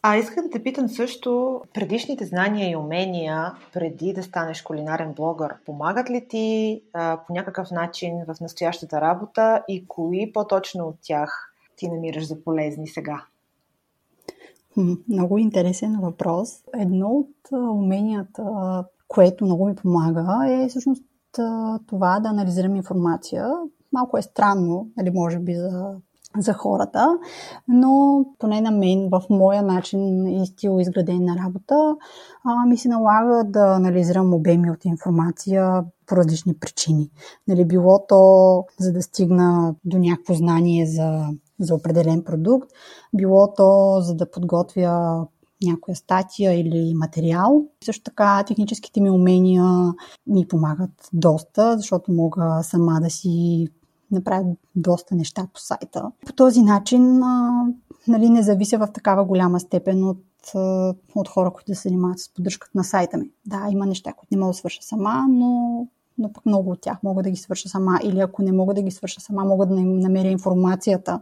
А 0.05 0.17
искам 0.17 0.43
да 0.43 0.49
те 0.49 0.63
питам 0.63 0.89
също, 0.89 1.61
предишните 1.73 2.25
знания 2.25 2.71
и 2.71 2.75
умения, 2.75 3.53
преди 3.73 4.13
да 4.13 4.23
станеш 4.23 4.61
кулинарен 4.61 5.13
блогър, 5.13 5.55
помагат 5.65 6.09
ли 6.09 6.27
ти 6.27 6.81
а, 6.93 7.19
по 7.27 7.33
някакъв 7.33 7.71
начин 7.71 8.13
в 8.27 8.41
настоящата 8.41 9.01
работа 9.01 9.63
и 9.67 9.87
кои 9.87 10.31
по-точно 10.33 10.87
от 10.87 10.95
тях 11.01 11.53
ти 11.75 11.87
намираш 11.87 12.27
за 12.27 12.43
полезни 12.43 12.87
сега? 12.87 13.23
Много 15.09 15.37
интересен 15.37 15.99
въпрос. 16.01 16.49
Едно 16.73 17.07
от 17.07 17.35
уменията, 17.51 18.43
което 19.07 19.45
много 19.45 19.65
ми 19.65 19.75
помага, 19.75 20.39
е 20.47 20.67
всъщност 20.69 21.03
това 21.87 22.19
да 22.19 22.29
анализирам 22.29 22.75
информация. 22.75 23.49
Малко 23.91 24.17
е 24.17 24.21
странно, 24.21 24.87
нали, 24.97 25.11
може 25.11 25.39
би 25.39 25.55
за, 25.55 25.95
за 26.37 26.53
хората, 26.53 27.19
но 27.67 28.25
поне 28.39 28.61
на 28.61 28.71
мен, 28.71 29.09
в 29.11 29.21
моя 29.29 29.63
начин 29.63 30.27
и 30.27 30.45
стил 30.45 30.79
изграден 30.79 31.25
на 31.25 31.35
работа, 31.45 31.95
а, 32.43 32.65
ми 32.65 32.77
се 32.77 32.89
налага 32.89 33.43
да 33.43 33.75
анализирам 33.75 34.33
обеми 34.33 34.71
от 34.71 34.85
информация 34.85 35.83
по 36.05 36.15
различни 36.15 36.53
причини. 36.53 37.09
Нали, 37.47 37.65
било 37.65 38.05
то 38.07 38.63
за 38.79 38.93
да 38.93 39.01
стигна 39.01 39.75
до 39.85 39.97
някакво 39.97 40.33
знание 40.33 40.85
за 40.85 41.27
за 41.59 41.75
определен 41.75 42.23
продукт, 42.23 42.69
било 43.13 43.53
то 43.53 43.97
за 44.01 44.15
да 44.15 44.31
подготвя 44.31 45.25
някоя 45.63 45.95
статия 45.95 46.59
или 46.59 46.93
материал. 46.95 47.65
Също 47.85 48.03
така 48.03 48.43
техническите 48.47 49.01
ми 49.01 49.09
умения 49.09 49.93
ми 50.27 50.47
помагат 50.47 51.09
доста, 51.13 51.77
защото 51.77 52.11
мога 52.11 52.59
сама 52.63 52.99
да 53.01 53.09
си 53.09 53.67
направя 54.11 54.45
доста 54.75 55.15
неща 55.15 55.47
по 55.53 55.59
сайта. 55.59 56.11
По 56.25 56.33
този 56.33 56.61
начин 56.61 57.21
нали, 58.07 58.29
не 58.29 58.43
завися 58.43 58.77
в 58.77 58.87
такава 58.93 59.25
голяма 59.25 59.59
степен 59.59 60.03
от, 60.03 60.23
от 61.15 61.27
хора, 61.27 61.51
които 61.51 61.75
се 61.75 61.89
занимават 61.89 62.19
с 62.19 62.33
поддръжката 62.33 62.71
на 62.75 62.83
сайта 62.83 63.17
ми. 63.17 63.29
Да, 63.45 63.67
има 63.71 63.85
неща, 63.85 64.13
които 64.13 64.35
не 64.35 64.39
мога 64.39 64.51
да 64.51 64.57
свърша 64.57 64.81
сама, 64.81 65.25
но 65.29 65.87
но 66.17 66.33
пък 66.33 66.45
много 66.45 66.71
от 66.71 66.81
тях 66.81 67.03
мога 67.03 67.23
да 67.23 67.29
ги 67.29 67.37
свърша 67.37 67.69
сама 67.69 67.99
или 68.03 68.19
ако 68.19 68.41
не 68.41 68.51
мога 68.51 68.73
да 68.73 68.81
ги 68.81 68.91
свърша 68.91 69.21
сама, 69.21 69.45
мога 69.45 69.65
да 69.65 69.75
намеря 69.75 70.27
информацията, 70.27 71.21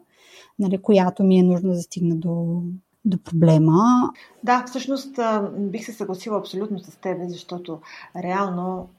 нали, 0.62 0.82
която 0.82 1.24
ми 1.24 1.40
е 1.40 1.44
нужна 1.44 1.74
да 1.74 1.82
стигна 1.82 2.16
до, 2.16 2.64
до 3.06 3.18
проблема. 3.24 4.12
Да, 4.44 4.64
всъщност 4.68 5.20
бих 5.58 5.86
се 5.86 5.94
съгласила 5.94 6.38
абсолютно 6.38 6.80
с 6.80 6.98
теб, 6.98 7.18
защото 7.28 7.82
реално 8.24 8.90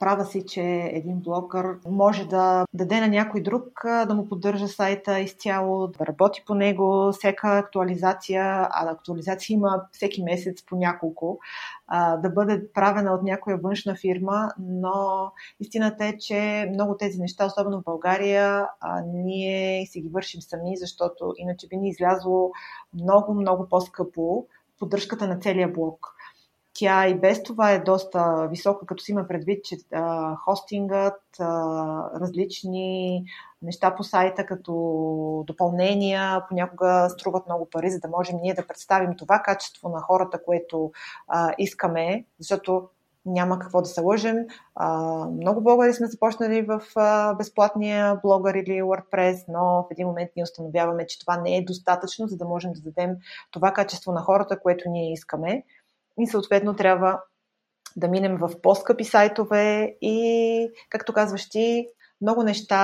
права 0.00 0.24
си, 0.24 0.46
че 0.46 0.62
един 0.92 1.16
блогър 1.20 1.78
може 1.88 2.24
да 2.24 2.64
даде 2.74 3.00
на 3.00 3.08
някой 3.08 3.42
друг 3.42 3.64
да 3.84 4.14
му 4.14 4.28
поддържа 4.28 4.68
сайта 4.68 5.20
изцяло, 5.20 5.86
да 5.86 6.06
работи 6.06 6.42
по 6.46 6.54
него, 6.54 7.12
всяка 7.12 7.58
актуализация, 7.58 8.44
а 8.44 8.90
актуализация 8.90 9.54
има 9.54 9.82
всеки 9.92 10.22
месец 10.22 10.64
по 10.66 10.76
няколко, 10.76 11.38
да 12.22 12.30
бъде 12.34 12.72
правена 12.72 13.12
от 13.12 13.22
някоя 13.22 13.56
външна 13.56 13.94
фирма, 13.94 14.52
но 14.58 15.30
истината 15.60 16.04
е, 16.04 16.18
че 16.18 16.70
много 16.74 16.96
тези 16.96 17.20
неща, 17.20 17.46
особено 17.46 17.80
в 17.80 17.84
България, 17.84 18.66
ние 19.14 19.86
си 19.86 20.00
ги 20.00 20.08
вършим 20.08 20.42
сами, 20.42 20.76
защото 20.76 21.34
иначе 21.36 21.68
би 21.68 21.76
ни 21.76 21.88
излязло 21.88 22.50
много, 22.94 23.34
много 23.38 23.68
по-скъпо 23.68 24.46
поддръжката 24.78 25.26
на 25.28 25.38
целия 25.38 25.68
блок. 25.68 26.14
Тя 26.74 27.08
и 27.08 27.14
без 27.14 27.42
това 27.42 27.70
е 27.70 27.78
доста 27.78 28.48
висока, 28.50 28.86
като 28.86 29.04
си 29.04 29.12
има 29.12 29.28
предвид, 29.28 29.64
че 29.64 29.76
а, 29.92 30.36
хостингът, 30.36 31.20
а, 31.40 32.20
различни 32.20 33.24
неща 33.62 33.94
по 33.94 34.04
сайта, 34.04 34.46
като 34.46 34.72
допълнения, 35.46 36.46
понякога 36.48 37.08
струват 37.10 37.46
много 37.46 37.68
пари, 37.70 37.90
за 37.90 38.00
да 38.00 38.08
можем 38.08 38.36
ние 38.42 38.54
да 38.54 38.66
представим 38.66 39.16
това 39.16 39.38
качество 39.38 39.88
на 39.88 40.00
хората, 40.00 40.42
което 40.44 40.92
а, 41.28 41.54
искаме, 41.58 42.24
защото 42.38 42.88
няма 43.26 43.58
какво 43.58 43.82
да 43.82 43.88
се 43.88 44.00
лъжем. 44.00 44.36
А, 44.74 44.88
много 45.24 45.60
блогъри 45.60 45.94
сме 45.94 46.06
започнали 46.06 46.62
в 46.62 46.82
а, 46.96 47.34
безплатния 47.34 48.16
блогър 48.22 48.54
или 48.54 48.82
WordPress, 48.82 49.44
но 49.48 49.82
в 49.82 49.86
един 49.90 50.06
момент 50.06 50.30
ние 50.36 50.42
установяваме, 50.42 51.06
че 51.06 51.18
това 51.20 51.36
не 51.36 51.56
е 51.56 51.64
достатъчно, 51.64 52.26
за 52.26 52.36
да 52.36 52.44
можем 52.44 52.72
да 52.72 52.80
дадем 52.80 53.16
това 53.50 53.72
качество 53.72 54.12
на 54.12 54.20
хората, 54.20 54.60
което 54.60 54.90
ние 54.90 55.12
искаме. 55.12 55.64
И 56.18 56.26
съответно 56.26 56.76
трябва 56.76 57.20
да 57.96 58.08
минем 58.08 58.36
в 58.36 58.50
по-скъпи 58.62 59.04
сайтове 59.04 59.96
и, 60.00 60.70
както 60.90 61.12
казваш 61.12 61.48
ти, 61.48 61.88
много 62.20 62.42
неща 62.42 62.76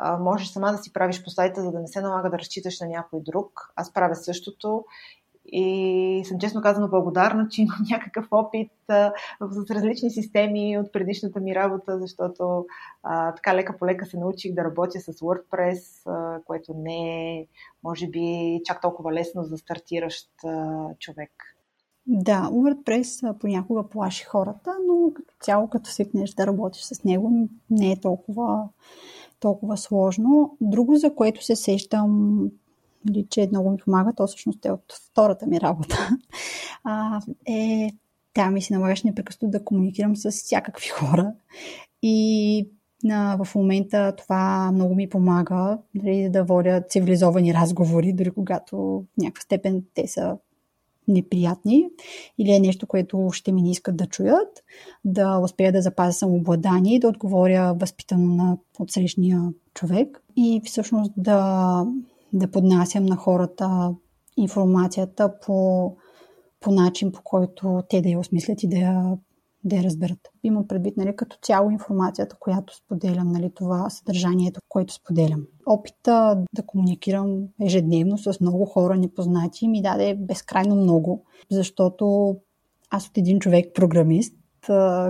а, 0.00 0.18
можеш 0.18 0.48
сама 0.48 0.72
да 0.72 0.78
си 0.78 0.92
правиш 0.92 1.24
по 1.24 1.30
сайта, 1.30 1.62
за 1.62 1.72
да 1.72 1.80
не 1.80 1.86
се 1.86 2.00
налага 2.00 2.30
да 2.30 2.38
разчиташ 2.38 2.80
на 2.80 2.86
някой 2.86 3.20
друг. 3.22 3.72
Аз 3.76 3.92
правя 3.92 4.14
същото 4.14 4.84
и 5.52 6.22
съм 6.24 6.38
честно 6.38 6.62
казано 6.62 6.88
благодарна, 6.88 7.48
че 7.48 7.62
имам 7.62 7.78
някакъв 7.90 8.26
опит 8.30 8.72
а, 8.88 9.12
с 9.50 9.70
различни 9.70 10.10
системи 10.10 10.78
от 10.78 10.92
предишната 10.92 11.40
ми 11.40 11.54
работа, 11.54 11.98
защото 11.98 12.66
а, 13.02 13.34
така 13.34 13.54
лека 13.54 13.76
по 13.78 13.86
лека 13.86 14.06
се 14.06 14.18
научих 14.18 14.54
да 14.54 14.64
работя 14.64 15.00
с 15.00 15.12
WordPress, 15.12 16.10
а, 16.10 16.40
което 16.44 16.74
не 16.74 17.38
е, 17.38 17.46
може 17.84 18.08
би, 18.08 18.60
чак 18.64 18.80
толкова 18.80 19.12
лесно 19.12 19.44
за 19.44 19.58
стартиращ 19.58 20.30
а, 20.44 20.84
човек. 20.98 21.30
Да, 22.06 22.50
WordPress 22.52 23.38
понякога 23.38 23.88
плаши 23.88 24.24
хората, 24.24 24.76
но 24.86 25.12
цяло, 25.40 25.68
като 25.68 25.90
свикнеш 25.90 26.30
да 26.30 26.46
работиш 26.46 26.82
с 26.82 27.04
него, 27.04 27.48
не 27.70 27.92
е 27.92 28.00
толкова, 28.00 28.68
толкова 29.40 29.76
сложно. 29.76 30.56
Друго, 30.60 30.96
за 30.96 31.14
което 31.14 31.44
се 31.44 31.56
сещам, 31.56 32.40
нали, 33.04 33.26
че 33.30 33.48
много 33.50 33.70
ми 33.70 33.76
помага, 33.76 34.12
то 34.16 34.26
всъщност 34.26 34.64
е 34.64 34.70
от 34.70 34.92
втората 35.10 35.46
ми 35.46 35.60
работа, 35.60 36.08
а, 36.84 37.20
е 37.48 37.90
тя 38.34 38.50
ми 38.50 38.62
се 38.62 38.74
налагаш 38.74 39.02
непрекъснато 39.02 39.50
да 39.50 39.64
комуникирам 39.64 40.16
с 40.16 40.30
всякакви 40.30 40.88
хора. 40.88 41.32
И 42.02 42.68
на, 43.04 43.38
в 43.44 43.54
момента 43.54 44.16
това 44.16 44.72
много 44.72 44.94
ми 44.94 45.08
помага 45.08 45.78
дали, 45.94 46.28
да 46.30 46.44
водя 46.44 46.82
цивилизовани 46.88 47.54
разговори, 47.54 48.12
дори 48.12 48.30
когато 48.30 48.76
в 48.76 49.02
някаква 49.18 49.40
степен 49.40 49.84
те 49.94 50.08
са 50.08 50.36
неприятни 51.08 51.88
или 52.38 52.50
е 52.50 52.60
нещо, 52.60 52.86
което 52.86 53.28
ще 53.32 53.52
ми 53.52 53.62
не 53.62 53.70
искат 53.70 53.96
да 53.96 54.06
чуят, 54.06 54.64
да 55.04 55.38
успея 55.38 55.72
да 55.72 55.82
запазя 55.82 56.12
самообладание 56.12 56.94
и 56.94 57.00
да 57.00 57.08
отговоря 57.08 57.74
възпитано 57.74 58.34
на 58.34 58.56
отсрещния 58.78 59.42
човек 59.74 60.22
и 60.36 60.62
всъщност 60.64 61.12
да, 61.16 61.84
да 62.32 62.50
поднасям 62.50 63.06
на 63.06 63.16
хората 63.16 63.94
информацията 64.36 65.34
по, 65.46 65.96
по 66.60 66.70
начин, 66.70 67.12
по 67.12 67.22
който 67.24 67.82
те 67.88 68.02
да 68.02 68.08
я 68.08 68.18
осмислят 68.18 68.62
и 68.62 68.68
да 68.68 68.76
я 68.76 69.18
да 69.64 69.76
я 69.76 69.82
разберат. 69.82 70.18
Имам 70.42 70.68
предвид 70.68 70.96
нали, 70.96 71.16
като 71.16 71.36
цяло 71.42 71.70
информацията, 71.70 72.36
която 72.40 72.76
споделям, 72.76 73.32
нали, 73.32 73.50
това 73.54 73.90
съдържанието, 73.90 74.60
което 74.68 74.94
споделям. 74.94 75.46
Опита 75.66 76.44
да 76.54 76.62
комуникирам 76.66 77.42
ежедневно 77.62 78.18
с 78.18 78.40
много 78.40 78.64
хора 78.64 78.96
непознати 78.96 79.68
ми 79.68 79.82
даде 79.82 80.14
безкрайно 80.14 80.76
много, 80.76 81.24
защото 81.50 82.36
аз 82.90 83.06
от 83.06 83.18
един 83.18 83.40
човек 83.40 83.74
програмист, 83.74 84.34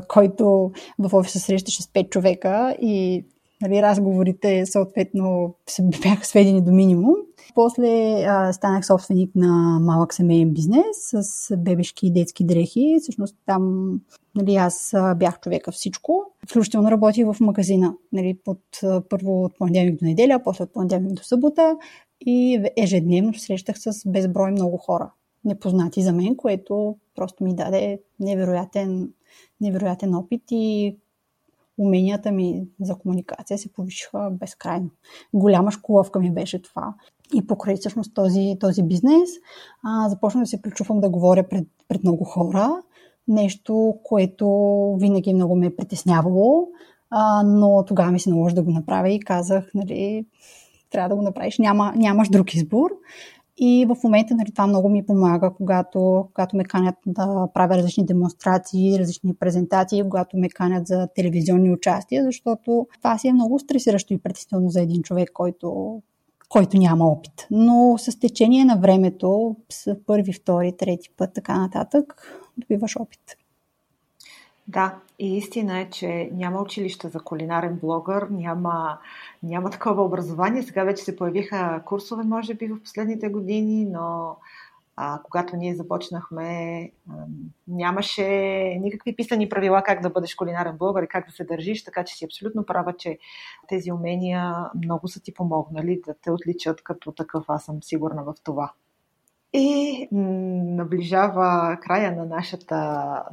който 0.08 0.72
в 0.98 1.14
офиса 1.14 1.40
срещаше 1.40 1.82
с 1.82 1.86
5 1.86 2.08
човека 2.08 2.76
и 2.80 3.26
нали, 3.62 3.82
разговорите 3.82 4.66
съответно 4.66 5.54
бяха 6.02 6.24
сведени 6.24 6.62
до 6.62 6.72
минимум. 6.72 7.14
После 7.54 8.22
а, 8.28 8.52
станах 8.52 8.86
собственик 8.86 9.30
на 9.34 9.78
малък 9.80 10.14
семейен 10.14 10.50
бизнес 10.50 10.96
с 11.12 11.56
бебешки 11.56 12.06
и 12.06 12.12
детски 12.12 12.44
дрехи. 12.44 12.98
Всъщност 13.02 13.36
там 13.46 13.92
нали, 14.34 14.56
аз 14.56 14.94
бях 15.16 15.40
човека 15.40 15.72
всичко. 15.72 16.24
Включително 16.50 16.90
работих 16.90 17.26
в 17.26 17.36
магазина. 17.40 17.94
Нали, 18.12 18.38
под, 18.44 18.58
първо 19.08 19.44
от 19.44 19.58
понеделник 19.58 20.00
до 20.00 20.04
неделя, 20.04 20.40
после 20.44 20.64
от 20.64 20.72
понеделник 20.72 21.12
до 21.12 21.22
събота 21.22 21.76
и 22.20 22.64
ежедневно 22.76 23.34
срещах 23.34 23.76
с 23.78 24.08
безброй 24.08 24.50
много 24.50 24.76
хора. 24.76 25.10
Непознати 25.44 26.02
за 26.02 26.12
мен, 26.12 26.36
което 26.36 26.96
просто 27.14 27.44
ми 27.44 27.54
даде 27.54 28.00
невероятен, 28.20 29.12
невероятен 29.60 30.14
опит 30.14 30.42
и 30.50 30.96
уменията 31.80 32.32
ми 32.32 32.64
за 32.80 32.94
комуникация 32.94 33.58
се 33.58 33.72
повишиха 33.72 34.30
безкрайно. 34.30 34.90
Голяма 35.34 35.70
школовка 35.70 36.20
ми 36.20 36.34
беше 36.34 36.62
това. 36.62 36.94
И 37.34 37.46
покрай 37.46 37.76
всъщност 37.76 38.14
този, 38.14 38.56
този 38.60 38.82
бизнес 38.82 39.30
а, 39.82 40.08
започнах 40.08 40.42
да 40.42 40.46
се 40.46 40.62
причувам 40.62 41.00
да 41.00 41.10
говоря 41.10 41.48
пред, 41.48 41.68
пред 41.88 42.02
много 42.02 42.24
хора. 42.24 42.82
Нещо, 43.28 43.94
което 44.04 44.46
винаги 45.00 45.34
много 45.34 45.56
ме 45.56 45.66
е 45.66 45.76
притеснявало, 45.76 46.68
а, 47.10 47.42
но 47.42 47.84
тогава 47.86 48.12
ми 48.12 48.20
се 48.20 48.30
наложи 48.30 48.54
да 48.54 48.62
го 48.62 48.70
направя 48.70 49.10
и 49.10 49.20
казах, 49.20 49.70
нали, 49.74 50.26
трябва 50.90 51.08
да 51.08 51.16
го 51.16 51.22
направиш, 51.22 51.58
няма, 51.58 51.92
нямаш 51.96 52.28
друг 52.28 52.54
избор. 52.54 52.90
И 53.62 53.86
в 53.88 53.96
момента 54.04 54.34
нали, 54.34 54.52
това 54.52 54.66
много 54.66 54.88
ми 54.88 55.06
помага, 55.06 55.50
когато, 55.56 56.28
когато 56.34 56.56
ме 56.56 56.64
канят 56.64 56.94
да 57.06 57.48
правя 57.54 57.76
различни 57.76 58.06
демонстрации, 58.06 58.98
различни 58.98 59.34
презентации, 59.34 60.02
когато 60.02 60.36
ме 60.36 60.48
канят 60.48 60.86
за 60.86 61.08
телевизионни 61.14 61.72
участия, 61.72 62.24
защото 62.24 62.86
това 62.98 63.18
си 63.18 63.28
е 63.28 63.32
много 63.32 63.58
стресиращо 63.58 64.14
и 64.14 64.18
притеснително 64.18 64.68
за 64.68 64.80
един 64.80 65.02
човек, 65.02 65.30
който, 65.34 66.00
който 66.48 66.78
няма 66.78 67.04
опит. 67.08 67.46
Но 67.50 67.94
с 67.98 68.18
течение 68.18 68.64
на 68.64 68.76
времето, 68.76 69.56
с 69.72 69.96
първи, 70.06 70.32
втори, 70.32 70.76
трети 70.76 71.10
път, 71.16 71.30
така 71.34 71.60
нататък, 71.60 72.14
добиваш 72.58 72.96
опит. 72.96 73.20
Да, 74.70 74.98
и 75.18 75.36
истина 75.36 75.78
е, 75.78 75.90
че 75.90 76.30
няма 76.32 76.60
училище 76.60 77.08
за 77.08 77.20
кулинарен 77.20 77.78
блогър, 77.82 78.26
няма, 78.30 78.98
няма 79.42 79.70
такова 79.70 80.02
образование. 80.02 80.62
Сега 80.62 80.84
вече 80.84 81.04
се 81.04 81.16
появиха 81.16 81.82
курсове, 81.86 82.24
може 82.24 82.54
би, 82.54 82.66
в 82.66 82.82
последните 82.82 83.28
години, 83.28 83.84
но 83.84 84.36
а, 84.96 85.20
когато 85.22 85.56
ние 85.56 85.74
започнахме, 85.74 86.90
нямаше 87.68 88.24
никакви 88.80 89.16
писани 89.16 89.48
правила 89.48 89.82
как 89.82 90.00
да 90.00 90.10
бъдеш 90.10 90.34
кулинарен 90.34 90.76
блогър 90.76 91.02
и 91.02 91.08
как 91.08 91.26
да 91.26 91.32
се 91.32 91.44
държиш, 91.44 91.84
така 91.84 92.04
че 92.04 92.14
си 92.14 92.24
абсолютно 92.24 92.66
права, 92.66 92.92
че 92.98 93.18
тези 93.68 93.92
умения 93.92 94.70
много 94.74 95.08
са 95.08 95.20
ти 95.20 95.34
помогнали 95.34 96.00
да 96.06 96.14
те 96.22 96.30
отличат 96.30 96.82
като 96.82 97.12
такъв. 97.12 97.44
Аз 97.48 97.64
съм 97.64 97.82
сигурна 97.82 98.24
в 98.24 98.34
това. 98.44 98.72
И 99.52 100.08
наближава 100.12 101.78
края 101.82 102.16
на, 102.16 102.24
нашата, 102.24 102.76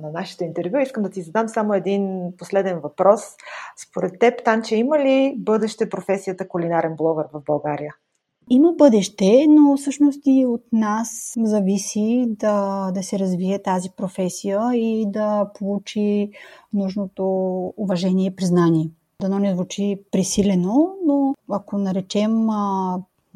на 0.02 0.12
нашето 0.14 0.44
интервю. 0.44 0.78
Искам 0.78 1.04
да 1.04 1.10
ти 1.10 1.22
задам 1.22 1.50
само 1.50 1.74
един 1.74 2.34
последен 2.38 2.80
въпрос. 2.80 3.22
Според 3.88 4.20
теб, 4.20 4.44
Танче, 4.46 4.76
има 4.76 5.00
ли 5.00 5.36
бъдеще 5.38 5.90
професията 5.90 6.48
кулинарен 6.48 6.96
блогър 6.96 7.26
в 7.34 7.42
България? 7.46 7.96
Има 8.50 8.74
бъдеще, 8.78 9.46
но 9.50 9.78
всъщност 9.78 10.22
и 10.26 10.46
от 10.46 10.64
нас 10.74 11.34
зависи 11.38 12.26
да, 12.28 12.92
да 12.92 13.04
се 13.04 13.20
развие 13.20 13.62
тази 13.62 13.90
професия 13.98 14.62
и 14.74 15.06
да 15.08 15.52
получи 15.60 16.30
нужното 16.74 17.24
уважение 17.78 18.28
и 18.28 18.36
признание. 18.36 18.90
Дано 19.22 19.40
не 19.40 19.54
звучи 19.54 20.02
присилено, 20.12 20.90
но 21.06 21.36
ако 21.52 21.78
наречем 21.78 22.48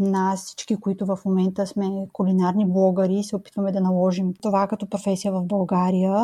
нас, 0.04 0.46
всички, 0.46 0.76
които 0.76 1.06
в 1.06 1.20
момента 1.26 1.68
сме 1.68 2.08
кулинарни 2.14 2.66
блогъри, 2.66 3.24
се 3.24 3.36
опитваме 3.36 3.72
да 3.72 3.82
наложим 3.82 4.34
това 4.42 4.68
като 4.68 4.90
професия 4.90 5.32
в 5.32 5.44
България. 5.44 6.16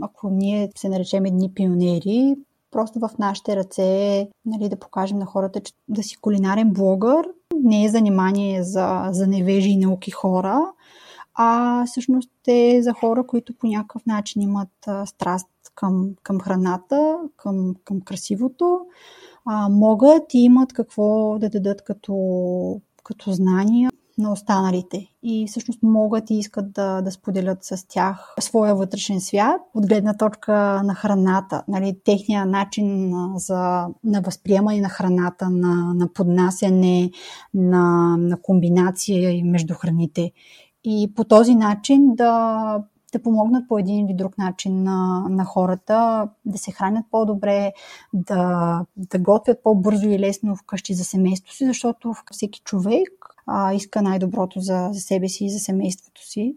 Ако 0.00 0.30
ние 0.30 0.70
се 0.76 0.88
наречем 0.88 1.24
едни 1.24 1.54
пионери, 1.54 2.36
просто 2.70 2.98
в 2.98 3.10
нашите 3.18 3.56
ръце 3.56 4.28
нали, 4.46 4.68
да 4.68 4.78
покажем 4.78 5.18
на 5.18 5.26
хората, 5.26 5.60
че 5.60 5.72
да 5.88 6.02
си 6.02 6.16
кулинарен 6.16 6.72
блогър 6.72 7.28
не 7.54 7.84
е 7.84 7.88
занимание 7.88 8.62
за, 8.62 9.08
за 9.10 9.26
невежи 9.26 9.70
и 9.70 9.76
науки 9.76 10.10
хора, 10.10 10.60
а 11.34 11.84
всъщност 11.86 12.30
е 12.46 12.82
за 12.82 12.92
хора, 12.92 13.26
които 13.26 13.54
по 13.54 13.66
някакъв 13.66 14.06
начин 14.06 14.42
имат 14.42 14.68
а, 14.86 15.06
страст 15.06 15.48
към, 15.74 16.10
към 16.22 16.40
храната, 16.40 17.18
към, 17.36 17.74
към 17.84 18.00
красивото, 18.00 18.80
а, 19.46 19.68
могат 19.68 20.34
и 20.34 20.38
имат 20.38 20.72
какво 20.72 21.38
да 21.38 21.50
дадат 21.50 21.84
като 21.84 22.14
като 23.04 23.32
знания 23.32 23.90
на 24.18 24.32
останалите 24.32 25.06
и 25.22 25.46
всъщност 25.48 25.82
могат 25.82 26.30
и 26.30 26.34
искат 26.34 26.72
да, 26.72 27.02
да 27.02 27.10
споделят 27.10 27.64
с 27.64 27.88
тях 27.88 28.34
своя 28.40 28.74
вътрешен 28.74 29.20
свят 29.20 29.60
от 29.74 29.86
гледна 29.86 30.16
точка 30.16 30.82
на 30.84 30.94
храната, 30.94 31.62
нали, 31.68 31.98
техния 32.04 32.46
начин 32.46 33.12
за, 33.36 33.86
на 34.04 34.20
възприемане 34.20 34.80
на 34.80 34.88
храната, 34.88 35.50
на, 35.50 35.94
на 35.94 36.12
поднасяне, 36.12 37.10
на, 37.54 38.16
на 38.16 38.40
комбинация 38.42 39.44
между 39.44 39.74
храните. 39.74 40.32
И 40.84 41.12
по 41.16 41.24
този 41.24 41.54
начин 41.54 42.14
да 42.14 42.84
да 43.12 43.22
помогнат 43.22 43.68
по 43.68 43.78
един 43.78 44.06
или 44.06 44.14
друг 44.14 44.38
начин 44.38 44.82
на, 44.82 45.26
на 45.28 45.44
хората 45.44 46.28
да 46.44 46.58
се 46.58 46.72
хранят 46.72 47.04
по-добре, 47.10 47.72
да, 48.12 48.84
да 48.96 49.18
готвят 49.18 49.62
по-бързо 49.62 50.08
и 50.08 50.18
лесно 50.18 50.56
вкъщи 50.56 50.94
за 50.94 51.04
семейството 51.04 51.54
си, 51.54 51.66
защото 51.66 52.14
всеки 52.30 52.60
човек 52.60 53.08
а, 53.46 53.74
иска 53.74 54.02
най-доброто 54.02 54.60
за, 54.60 54.88
за 54.92 55.00
себе 55.00 55.28
си 55.28 55.44
и 55.44 55.50
за 55.50 55.58
семейството 55.58 56.26
си. 56.26 56.56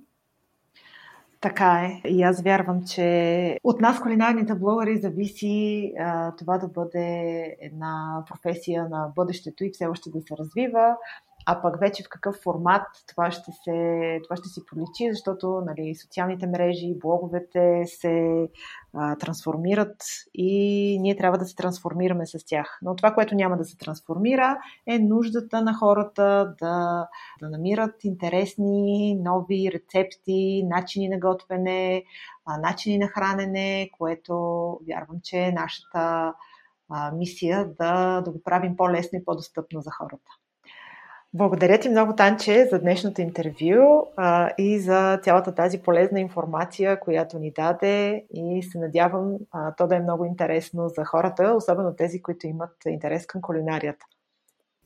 Така 1.41 1.91
е. 2.04 2.10
И 2.10 2.24
аз 2.24 2.41
вярвам, 2.41 2.84
че 2.84 3.60
от 3.63 3.82
нас, 3.82 4.02
кулинарните 4.02 4.56
блогъри, 4.56 4.98
зависи 4.98 5.94
а, 6.00 6.36
това 6.36 6.58
да 6.58 6.68
бъде 6.68 7.08
една 7.62 8.24
професия 8.28 8.89
на 8.89 9.12
бъдещето 9.15 9.63
и 9.63 9.72
все 9.74 9.86
още 9.86 10.10
да 10.10 10.22
се 10.22 10.38
развива 10.38 10.96
а 11.45 11.62
пък 11.62 11.79
вече 11.79 12.03
в 12.03 12.10
какъв 12.10 12.36
формат 12.36 12.88
това 13.08 13.31
ще, 13.31 13.51
се, 13.51 14.19
това 14.23 14.36
ще 14.36 14.49
си 14.49 14.62
проличи, 14.65 15.12
защото 15.12 15.63
нали, 15.65 15.95
социалните 15.95 16.47
мрежи, 16.47 16.99
блоговете 16.99 17.84
се 17.86 18.47
а, 18.93 19.15
трансформират 19.15 19.95
и 20.34 20.97
ние 21.01 21.15
трябва 21.15 21.38
да 21.38 21.45
се 21.45 21.55
трансформираме 21.55 22.25
с 22.25 22.45
тях. 22.45 22.79
Но 22.81 22.95
това, 22.95 23.13
което 23.13 23.36
няма 23.36 23.58
да 23.58 23.65
се 23.65 23.77
трансформира, 23.77 24.58
е 24.88 24.99
нуждата 24.99 25.62
на 25.62 25.73
хората 25.73 26.55
да, 26.60 27.08
да 27.41 27.49
намират 27.49 28.03
интересни, 28.03 29.15
нови 29.15 29.71
рецепти, 29.73 30.63
начини 30.63 31.10
на 31.10 31.19
готвене, 31.19 32.03
а, 32.45 32.58
начини 32.58 32.97
на 32.97 33.08
хранене, 33.08 33.89
което 33.97 34.34
вярвам, 34.88 35.17
че 35.23 35.38
е 35.38 35.51
нашата 35.51 36.34
а, 36.89 37.12
мисия 37.12 37.73
да, 37.79 38.21
да 38.21 38.31
го 38.31 38.43
правим 38.43 38.75
по-лесно 38.75 39.19
и 39.19 39.25
по-достъпно 39.25 39.81
за 39.81 39.91
хората. 39.91 40.31
Благодаря 41.36 41.80
ти 41.80 41.89
много, 41.89 42.15
Танче, 42.15 42.67
за 42.71 42.80
днешното 42.80 43.21
интервю 43.21 44.08
а, 44.17 44.52
и 44.58 44.80
за 44.80 45.19
цялата 45.24 45.56
тази 45.56 45.80
полезна 45.80 46.19
информация, 46.19 47.00
която 47.00 47.39
ни 47.39 47.52
даде 47.52 48.26
и 48.34 48.63
се 48.63 48.80
надявам 48.80 49.36
а, 49.52 49.76
то 49.76 49.88
да 49.88 49.95
е 49.95 50.00
много 50.00 50.26
интересно 50.26 50.89
за 50.89 51.06
хората, 51.06 51.54
особено 51.58 51.95
тези, 51.95 52.21
които 52.21 52.48
имат 52.48 52.71
интерес 52.88 53.26
към 53.26 53.41
кулинарията. 53.41 54.06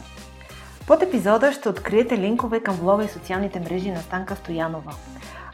Под 0.88 1.04
епизода 1.04 1.52
ще 1.52 1.70
откриете 1.70 2.18
линкове 2.18 2.60
към 2.60 2.78
блога 2.78 3.04
и 3.04 3.08
социалните 3.08 3.60
мрежи 3.60 3.92
на 3.92 4.00
Станка 4.00 4.36
Стоянова. 4.36 4.94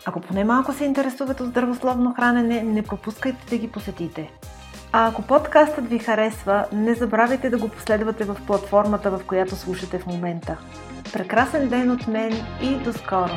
Ако 0.06 0.22
поне 0.22 0.44
малко 0.44 0.74
се 0.74 0.86
интересувате 0.86 1.44
от 1.44 1.50
здравословно 1.50 2.14
хранене, 2.14 2.64
не 2.64 2.82
пропускайте 2.82 3.46
да 3.50 3.58
ги 3.58 3.72
посетите. 3.72 4.32
А 4.92 5.08
ако 5.08 5.22
подкастът 5.22 5.88
ви 5.88 6.00
харесва, 6.00 6.66
не 6.74 6.94
забравяйте 6.94 7.50
да 7.50 7.58
го 7.58 7.70
последвате 7.70 8.24
в 8.24 8.38
платформата, 8.48 9.12
в 9.12 9.22
която 9.28 9.56
слушате 9.56 10.00
в 10.00 10.06
момента. 10.06 10.58
Прекрасен 11.14 11.70
ден 11.70 11.92
от 11.92 12.08
мен 12.08 12.34
и 12.62 12.76
до 12.76 12.94
скоро! 12.94 13.32